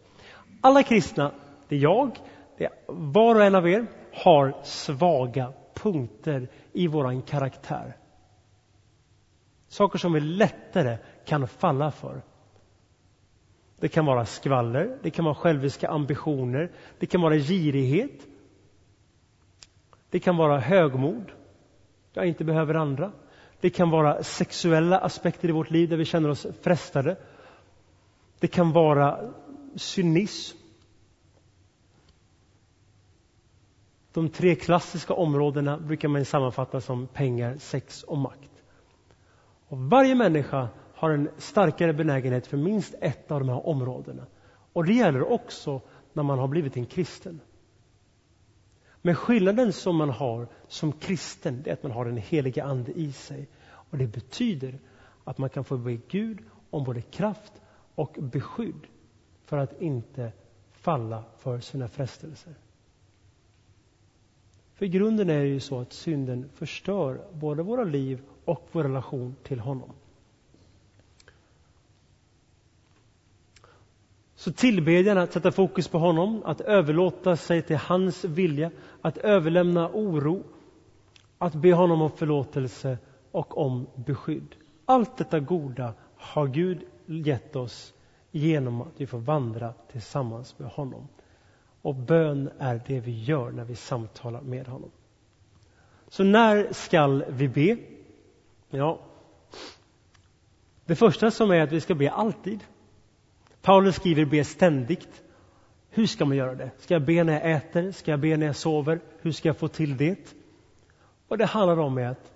Alla 0.62 0.84
kristna, 0.84 1.32
det 1.68 1.76
är 1.76 1.80
jag, 1.80 2.20
det 2.58 2.66
är 2.66 2.72
var 2.88 3.36
och 3.36 3.44
en 3.44 3.56
av 3.56 3.70
er, 3.70 3.88
har 4.14 4.56
svaga 4.64 5.54
punkter 5.74 6.48
i 6.74 6.88
våran 6.88 7.22
karaktär. 7.22 7.98
Saker 9.68 10.00
som 10.00 10.14
vi 10.14 10.20
lättare 10.20 10.98
kan 11.26 11.48
falla 11.48 11.92
för. 11.92 12.22
Det 13.80 13.88
kan 13.88 14.06
vara 14.06 14.26
skvaller, 14.26 14.98
det 15.02 15.10
kan 15.10 15.26
vara 15.26 15.36
själviska 15.36 15.90
ambitioner, 15.90 16.72
det 17.00 17.06
kan 17.06 17.22
vara 17.22 17.36
girighet. 17.36 18.28
Det 20.10 20.20
kan 20.20 20.38
vara 20.38 20.60
högmod, 20.60 21.32
jag 22.14 22.28
inte 22.28 22.44
behöver 22.44 22.74
andra. 22.74 23.12
Det 23.62 23.70
kan 23.70 23.90
vara 23.90 24.24
sexuella 24.24 24.98
aspekter 24.98 25.50
i 25.50 25.52
vårt 25.52 25.72
liv 25.72 25.90
där 25.90 25.98
vi 25.98 26.06
känner 26.06 26.30
oss 26.30 26.48
frestade. 26.62 27.18
Det 28.40 28.48
kan 28.48 28.72
vara 28.72 29.20
cynism. 29.76 30.58
De 34.14 34.30
tre 34.30 34.56
klassiska 34.56 35.14
områdena 35.14 35.78
brukar 35.78 36.08
man 36.08 36.26
sammanfatta 36.26 36.82
som 36.82 37.08
pengar, 37.08 37.58
sex 37.58 38.04
och 38.04 38.18
makt. 38.18 38.52
Och 39.68 39.78
varje 39.78 40.16
människa 40.16 40.68
har 40.94 41.10
en 41.10 41.30
starkare 41.38 41.94
benägenhet 41.94 42.48
för 42.48 42.58
minst 42.58 42.96
ett 43.02 43.32
av 43.32 43.40
de 43.40 43.50
här 43.50 43.68
områdena. 43.68 44.26
Och 44.74 44.86
det 44.86 44.94
gäller 44.94 45.32
också 45.32 45.82
när 46.14 46.24
man 46.24 46.40
har 46.40 46.48
blivit 46.48 46.78
en 46.78 46.86
kristen. 46.86 47.40
Men 49.06 49.16
skillnaden 49.16 49.74
som 49.74 49.96
man 49.96 50.10
har 50.10 50.48
som 50.68 50.92
kristen 50.92 51.64
är 51.66 51.74
att 51.74 51.84
man 51.84 51.92
har 51.92 52.06
den 52.06 52.18
heliga 52.18 52.64
Ande 52.64 52.92
i 52.92 53.12
sig. 53.12 53.48
Och 53.66 53.98
Det 53.98 54.08
betyder 54.08 54.80
att 55.24 55.38
man 55.38 55.50
kan 55.50 55.64
få 55.64 55.78
be 55.78 55.98
Gud 56.08 56.40
om 56.70 56.84
både 56.84 57.02
kraft 57.02 57.54
och 57.96 58.18
beskydd 58.20 58.88
för 59.46 59.58
att 59.58 59.82
inte 59.82 60.32
falla 60.72 61.24
för 61.38 61.60
sina 61.60 61.88
frestelser. 61.88 62.56
För 64.74 64.86
i 64.86 64.90
grunden 64.90 65.30
är 65.30 65.40
det 65.40 65.48
ju 65.48 65.60
så 65.60 65.80
att 65.80 65.94
synden 65.94 66.50
förstör 66.56 67.22
både 67.34 67.64
våra 67.64 67.84
liv 67.84 68.22
och 68.46 68.68
vår 68.72 68.84
relation 68.84 69.36
till 69.44 69.60
honom. 69.60 69.90
Så 74.46 74.52
tillbedjan 74.52 75.18
att 75.18 75.34
sätta 75.34 75.52
fokus 75.52 75.88
på 75.88 75.98
honom, 75.98 76.42
att 76.46 76.62
överlåta 76.62 77.36
sig 77.38 77.62
till 77.62 77.78
hans 77.78 78.26
vilja, 78.26 78.72
att 79.06 79.18
överlämna 79.18 79.90
oro, 79.94 80.44
att 81.38 81.54
be 81.54 81.74
honom 81.74 82.02
om 82.02 82.12
förlåtelse 82.12 82.98
och 83.32 83.58
om 83.58 83.88
beskydd. 83.96 84.56
Allt 84.86 85.18
detta 85.18 85.40
goda 85.40 85.94
har 86.16 86.48
Gud 86.48 86.84
gett 87.06 87.56
oss 87.56 87.94
genom 88.32 88.82
att 88.82 88.94
vi 88.98 89.08
får 89.08 89.18
vandra 89.18 89.74
tillsammans 89.92 90.60
med 90.60 90.70
honom. 90.70 91.08
Och 91.82 91.96
bön 91.96 92.50
är 92.60 92.82
det 92.88 93.00
vi 93.00 93.24
gör 93.24 93.52
när 93.52 93.66
vi 93.66 93.76
samtalar 93.76 94.42
med 94.42 94.68
honom. 94.68 94.92
Så 96.08 96.24
när 96.24 96.74
skall 96.74 97.26
vi 97.30 97.48
be? 97.48 97.78
Ja, 98.70 99.00
det 100.86 100.96
första 100.96 101.32
som 101.32 101.52
är 101.52 101.62
att 101.62 101.72
vi 101.72 101.82
ska 101.82 101.96
be 101.96 102.12
alltid. 102.12 102.60
Paulus 103.62 103.96
skriver 103.96 104.26
be 104.26 104.44
ständigt. 104.44 105.25
Hur 105.96 106.06
ska 106.06 106.26
man 106.26 106.38
göra 106.38 106.56
det? 106.56 106.72
Ska 106.78 106.94
jag 106.94 107.06
be 107.06 107.24
när 107.24 107.34
jag 107.34 107.52
äter? 107.52 107.92
Ska 107.92 108.12
jag 108.12 108.20
be 108.20 108.38
när 108.38 108.46
jag 108.46 108.56
sover? 108.56 109.00
Hur 109.22 109.32
ska 109.32 109.50
jag 109.50 109.58
få 109.58 109.68
till 109.68 109.98
det? 109.98 110.36
Vad 111.28 111.40
det 111.40 111.46
handlar 111.46 111.80
om 111.80 111.98
är 111.98 112.08
att 112.08 112.34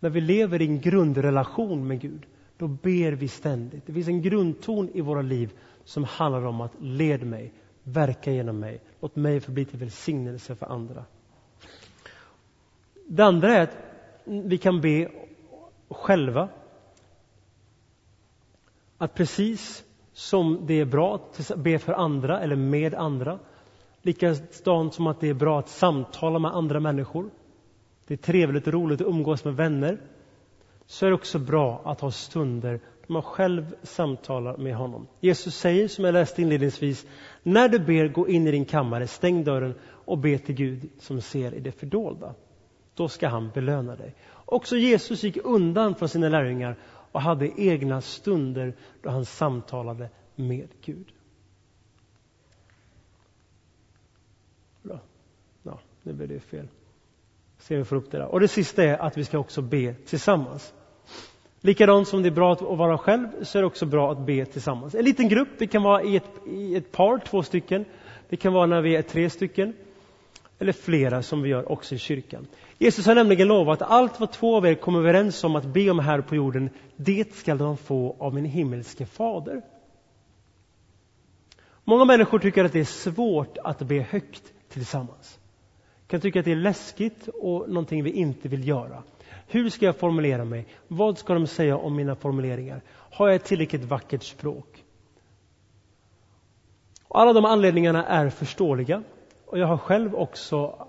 när 0.00 0.10
vi 0.10 0.20
lever 0.20 0.62
i 0.62 0.66
en 0.66 0.80
grundrelation 0.80 1.86
med 1.86 2.00
Gud, 2.00 2.26
då 2.56 2.68
ber 2.68 3.12
vi 3.12 3.28
ständigt. 3.28 3.86
Det 3.86 3.92
finns 3.92 4.08
en 4.08 4.22
grundton 4.22 4.88
i 4.94 5.00
våra 5.00 5.22
liv 5.22 5.52
som 5.84 6.04
handlar 6.04 6.46
om 6.46 6.60
att 6.60 6.72
led 6.80 7.26
mig, 7.26 7.52
verka 7.82 8.32
genom 8.32 8.58
mig, 8.58 8.80
låt 9.00 9.16
mig 9.16 9.40
förbli 9.40 9.64
till 9.64 9.78
välsignelse 9.78 10.54
för 10.54 10.66
andra. 10.66 11.04
Det 13.06 13.22
andra 13.22 13.56
är 13.56 13.62
att 13.62 13.76
vi 14.24 14.58
kan 14.58 14.80
be 14.80 15.10
själva. 15.88 16.48
Att 18.98 19.14
precis 19.14 19.84
som 20.18 20.66
det 20.66 20.80
är 20.80 20.84
bra 20.84 21.14
att 21.14 21.50
be 21.56 21.78
för 21.78 21.92
andra 21.92 22.40
eller 22.40 22.56
med 22.56 22.94
andra. 22.94 23.38
Likadant 24.02 24.94
som 24.94 25.06
att 25.06 25.20
det 25.20 25.28
är 25.28 25.34
bra 25.34 25.58
att 25.58 25.68
samtala 25.68 26.38
med 26.38 26.54
andra 26.54 26.80
människor. 26.80 27.30
Det 28.06 28.14
är 28.14 28.18
trevligt 28.18 28.66
och 28.66 28.72
roligt 28.72 29.00
att 29.00 29.06
umgås 29.06 29.44
med 29.44 29.56
vänner. 29.56 29.98
Så 30.86 31.06
är 31.06 31.10
det 31.10 31.14
också 31.14 31.38
bra 31.38 31.82
att 31.84 32.00
ha 32.00 32.10
stunder 32.10 32.80
då 33.06 33.12
man 33.12 33.22
själv 33.22 33.74
samtalar 33.82 34.56
med 34.56 34.76
honom. 34.76 35.06
Jesus 35.20 35.54
säger, 35.54 35.88
som 35.88 36.04
jag 36.04 36.12
läste 36.12 36.42
inledningsvis, 36.42 37.06
när 37.42 37.68
du 37.68 37.78
ber, 37.78 38.08
gå 38.08 38.28
in 38.28 38.46
i 38.46 38.50
din 38.50 38.64
kammare, 38.64 39.06
stäng 39.06 39.44
dörren 39.44 39.74
och 39.88 40.18
be 40.18 40.38
till 40.38 40.54
Gud 40.54 40.90
som 40.98 41.20
ser 41.20 41.54
i 41.54 41.60
det 41.60 41.72
fördolda. 41.72 42.34
Då 42.94 43.08
ska 43.08 43.28
han 43.28 43.50
belöna 43.54 43.96
dig. 43.96 44.14
Också 44.44 44.76
Jesus 44.76 45.22
gick 45.22 45.36
undan 45.44 45.94
från 45.94 46.08
sina 46.08 46.28
lärjungar 46.28 46.76
och 47.12 47.20
hade 47.20 47.60
egna 47.60 48.00
stunder 48.00 48.74
då 49.02 49.10
han 49.10 49.24
samtalade 49.24 50.10
med 50.34 50.68
Gud. 50.84 51.06
Bra. 54.82 55.00
Ja, 55.62 55.80
nu 56.02 56.12
blev 56.12 56.28
det 56.28 56.40
fel. 56.40 56.68
Se 57.58 57.76
vi 57.76 57.84
får 57.84 57.96
upp 57.96 58.10
det 58.10 58.18
där. 58.18 58.26
Och 58.26 58.40
det 58.40 58.48
sista 58.48 58.84
är 58.84 58.98
att 58.98 59.16
vi 59.16 59.24
ska 59.24 59.38
också 59.38 59.62
be 59.62 59.94
tillsammans. 59.94 60.74
Likadant 61.60 62.08
som 62.08 62.22
det 62.22 62.28
är 62.28 62.30
bra 62.30 62.52
att 62.52 62.60
vara 62.60 62.98
själv 62.98 63.44
så 63.44 63.58
är 63.58 63.62
det 63.62 63.66
också 63.66 63.86
bra 63.86 64.12
att 64.12 64.18
be 64.18 64.46
tillsammans. 64.46 64.94
En 64.94 65.04
liten 65.04 65.28
grupp, 65.28 65.48
det 65.58 65.66
kan 65.66 65.82
vara 65.82 66.02
i 66.02 66.16
ett, 66.16 66.30
i 66.46 66.76
ett 66.76 66.92
par, 66.92 67.18
två 67.18 67.42
stycken. 67.42 67.84
Det 68.28 68.36
kan 68.36 68.52
vara 68.52 68.66
när 68.66 68.80
vi 68.80 68.96
är 68.96 69.02
tre 69.02 69.30
stycken. 69.30 69.72
Eller 70.58 70.72
flera 70.72 71.22
som 71.22 71.42
vi 71.42 71.48
gör 71.48 71.72
också 71.72 71.94
i 71.94 71.98
kyrkan. 71.98 72.46
Jesus 72.78 73.06
har 73.06 73.14
nämligen 73.14 73.48
lovat 73.48 73.82
att 73.82 73.90
allt 73.90 74.20
vad 74.20 74.32
två 74.32 74.56
av 74.56 74.66
er 74.66 74.74
kommer 74.74 74.98
överens 74.98 75.44
om 75.44 75.56
att 75.56 75.64
be 75.64 75.90
om 75.90 75.98
här 75.98 76.20
på 76.20 76.34
jorden, 76.34 76.70
det 76.96 77.34
skall 77.34 77.58
de 77.58 77.76
få 77.76 78.16
av 78.18 78.34
min 78.34 78.44
himmelske 78.44 79.06
fader. 79.06 79.62
Många 81.84 82.04
människor 82.04 82.38
tycker 82.38 82.64
att 82.64 82.72
det 82.72 82.80
är 82.80 82.84
svårt 82.84 83.58
att 83.64 83.78
be 83.78 84.00
högt 84.00 84.52
tillsammans. 84.68 85.38
kan 86.06 86.20
tycka 86.20 86.38
att 86.38 86.44
det 86.44 86.52
är 86.52 86.56
läskigt 86.56 87.28
och 87.28 87.68
någonting 87.68 88.04
vi 88.04 88.10
inte 88.10 88.48
vill 88.48 88.68
göra. 88.68 89.02
Hur 89.46 89.70
ska 89.70 89.86
jag 89.86 89.96
formulera 89.96 90.44
mig? 90.44 90.66
Vad 90.88 91.18
ska 91.18 91.34
de 91.34 91.46
säga 91.46 91.76
om 91.76 91.96
mina 91.96 92.16
formuleringar? 92.16 92.82
Har 92.88 93.28
jag 93.28 93.36
ett 93.36 93.44
tillräckligt 93.44 93.84
vackert 93.84 94.22
språk? 94.22 94.84
Alla 97.08 97.32
de 97.32 97.44
anledningarna 97.44 98.06
är 98.06 98.30
förståeliga 98.30 99.02
och 99.46 99.58
jag 99.58 99.66
har 99.66 99.78
själv 99.78 100.14
också 100.14 100.86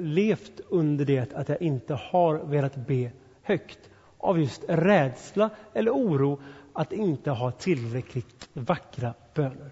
levt 0.00 0.60
under 0.68 1.04
det 1.04 1.34
att 1.34 1.48
jag 1.48 1.62
inte 1.62 1.94
har 1.94 2.38
velat 2.38 2.76
be 2.76 3.10
högt 3.42 3.90
av 4.18 4.40
just 4.40 4.64
rädsla 4.68 5.50
eller 5.74 5.90
oro 5.90 6.40
att 6.72 6.92
inte 6.92 7.30
ha 7.30 7.50
tillräckligt 7.50 8.48
vackra 8.52 9.14
böner. 9.34 9.70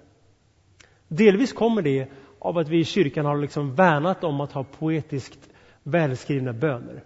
Delvis 1.09 1.53
kommer 1.53 1.83
det 1.83 2.09
av 2.38 2.59
att 2.59 2.69
vi 2.69 2.79
i 2.79 2.85
kyrkan 2.85 3.27
har 3.27 3.37
liksom 3.37 3.75
värnat 3.75 4.25
om 4.25 4.41
att 4.41 4.53
ha 4.53 4.64
poetiskt 4.64 5.49
välskrivna 5.83 6.53
böner. 6.53 7.03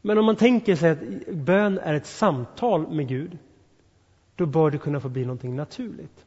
Men 0.00 0.18
om 0.18 0.24
man 0.24 0.36
tänker 0.36 0.76
sig 0.76 0.90
att 0.90 1.26
bön 1.26 1.78
är 1.78 1.94
ett 1.94 2.06
samtal 2.06 2.92
med 2.92 3.08
Gud, 3.08 3.38
då 4.36 4.46
bör 4.46 4.70
det 4.70 4.78
kunna 4.78 5.00
få 5.00 5.08
bli 5.08 5.22
någonting 5.24 5.56
naturligt. 5.56 6.26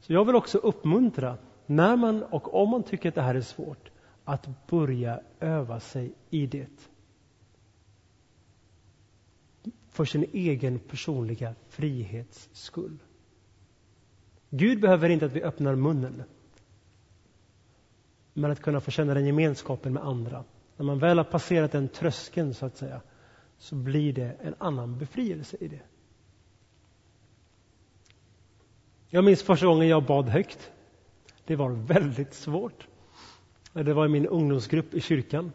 Så 0.00 0.12
jag 0.12 0.24
vill 0.24 0.36
också 0.36 0.58
uppmuntra, 0.58 1.36
när 1.66 1.96
man 1.96 2.22
och 2.22 2.62
om 2.62 2.70
man 2.70 2.82
tycker 2.82 3.08
att 3.08 3.14
det 3.14 3.22
här 3.22 3.34
är 3.34 3.40
svårt, 3.40 3.90
att 4.24 4.66
börja 4.66 5.20
öva 5.40 5.80
sig 5.80 6.14
i 6.30 6.46
det. 6.46 6.88
För 9.88 10.04
sin 10.04 10.24
egen 10.32 10.78
personliga 10.78 11.54
frihets 11.68 12.48
skull. 12.52 12.98
Gud 14.50 14.80
behöver 14.80 15.08
inte 15.08 15.26
att 15.26 15.32
vi 15.32 15.42
öppnar 15.42 15.74
munnen. 15.74 16.22
Men 18.34 18.50
att 18.50 18.62
kunna 18.62 18.80
få 18.80 18.90
känna 18.90 19.14
den 19.14 19.26
gemenskapen 19.26 19.92
med 19.92 20.02
andra. 20.02 20.44
När 20.76 20.86
man 20.86 20.98
väl 20.98 21.18
har 21.18 21.24
passerat 21.24 21.72
den 21.72 21.88
tröskeln 21.88 22.54
så 22.54 22.66
att 22.66 22.76
säga, 22.76 23.00
så 23.58 23.74
blir 23.74 24.12
det 24.12 24.36
en 24.40 24.54
annan 24.58 24.98
befrielse 24.98 25.56
i 25.60 25.68
det. 25.68 25.82
Jag 29.08 29.24
minns 29.24 29.42
första 29.42 29.66
gången 29.66 29.88
jag 29.88 30.06
bad 30.06 30.28
högt. 30.28 30.72
Det 31.44 31.56
var 31.56 31.70
väldigt 31.70 32.34
svårt. 32.34 32.89
Det 33.72 33.92
var 33.92 34.06
i 34.06 34.08
min 34.08 34.26
ungdomsgrupp 34.26 34.94
i 34.94 35.00
kyrkan. 35.00 35.52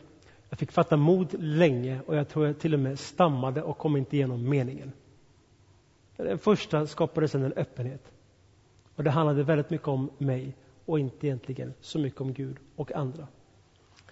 Jag 0.50 0.60
fick 0.60 0.72
fatta 0.72 0.98
mod 0.98 1.36
länge 1.40 2.02
och 2.08 2.16
jag 2.16 2.30
tror 2.30 2.46
jag 2.46 2.60
till 2.60 2.74
och 2.74 2.80
med 2.80 3.00
stammade 3.00 3.62
och 3.62 3.78
kom 3.78 3.98
inte 3.98 4.16
igenom 4.16 4.50
meningen. 4.50 4.92
Den 6.18 6.40
första 6.40 6.88
skapade 6.88 7.28
sedan 7.28 7.44
en 7.44 7.54
öppenhet. 7.54 8.12
Och 8.96 9.04
det 9.04 9.12
handlade 9.12 9.44
väldigt 9.44 9.70
mycket 9.70 9.88
om 9.88 10.10
mig 10.18 10.56
och 10.86 11.00
inte 11.00 11.28
egentligen 11.28 11.74
så 11.82 12.00
mycket 12.00 12.22
om 12.22 12.34
Gud 12.34 12.58
och 12.76 12.92
andra. 12.92 13.28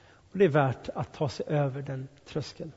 Och 0.04 0.38
Det 0.38 0.46
är 0.46 0.50
värt 0.50 0.89
att 0.89 1.13
ta 1.13 1.30
sig 1.30 1.46
över 1.50 1.82
den 1.82 2.08
tröskeln. 2.26 2.72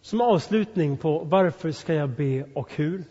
Som 0.00 0.20
avslutning 0.20 0.96
på 0.96 1.18
varför 1.18 1.72
ska 1.72 1.94
jag 1.94 2.10
be 2.10 2.44
och 2.54 2.74
hur? 2.74 3.04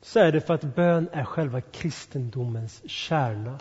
Så 0.00 0.20
är 0.20 0.32
det 0.32 0.40
för 0.40 0.54
att 0.54 0.74
bön 0.74 1.08
är 1.12 1.24
själva 1.24 1.60
kristendomens 1.60 2.90
kärna. 2.90 3.58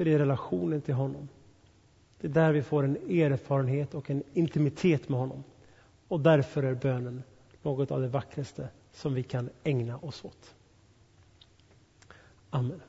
För 0.00 0.04
det 0.04 0.12
är 0.12 0.18
relationen 0.18 0.80
till 0.80 0.94
honom. 0.94 1.28
Det 2.20 2.26
är 2.26 2.32
där 2.32 2.52
vi 2.52 2.62
får 2.62 2.84
en 2.84 2.96
erfarenhet 2.96 3.94
och 3.94 4.10
en 4.10 4.22
intimitet 4.34 5.08
med 5.08 5.20
honom. 5.20 5.44
Och 6.08 6.20
därför 6.20 6.62
är 6.62 6.74
bönen 6.74 7.22
något 7.62 7.90
av 7.90 8.00
det 8.00 8.08
vackraste 8.08 8.68
som 8.92 9.14
vi 9.14 9.22
kan 9.22 9.50
ägna 9.64 9.98
oss 9.98 10.24
åt. 10.24 10.54
Amen. 12.50 12.80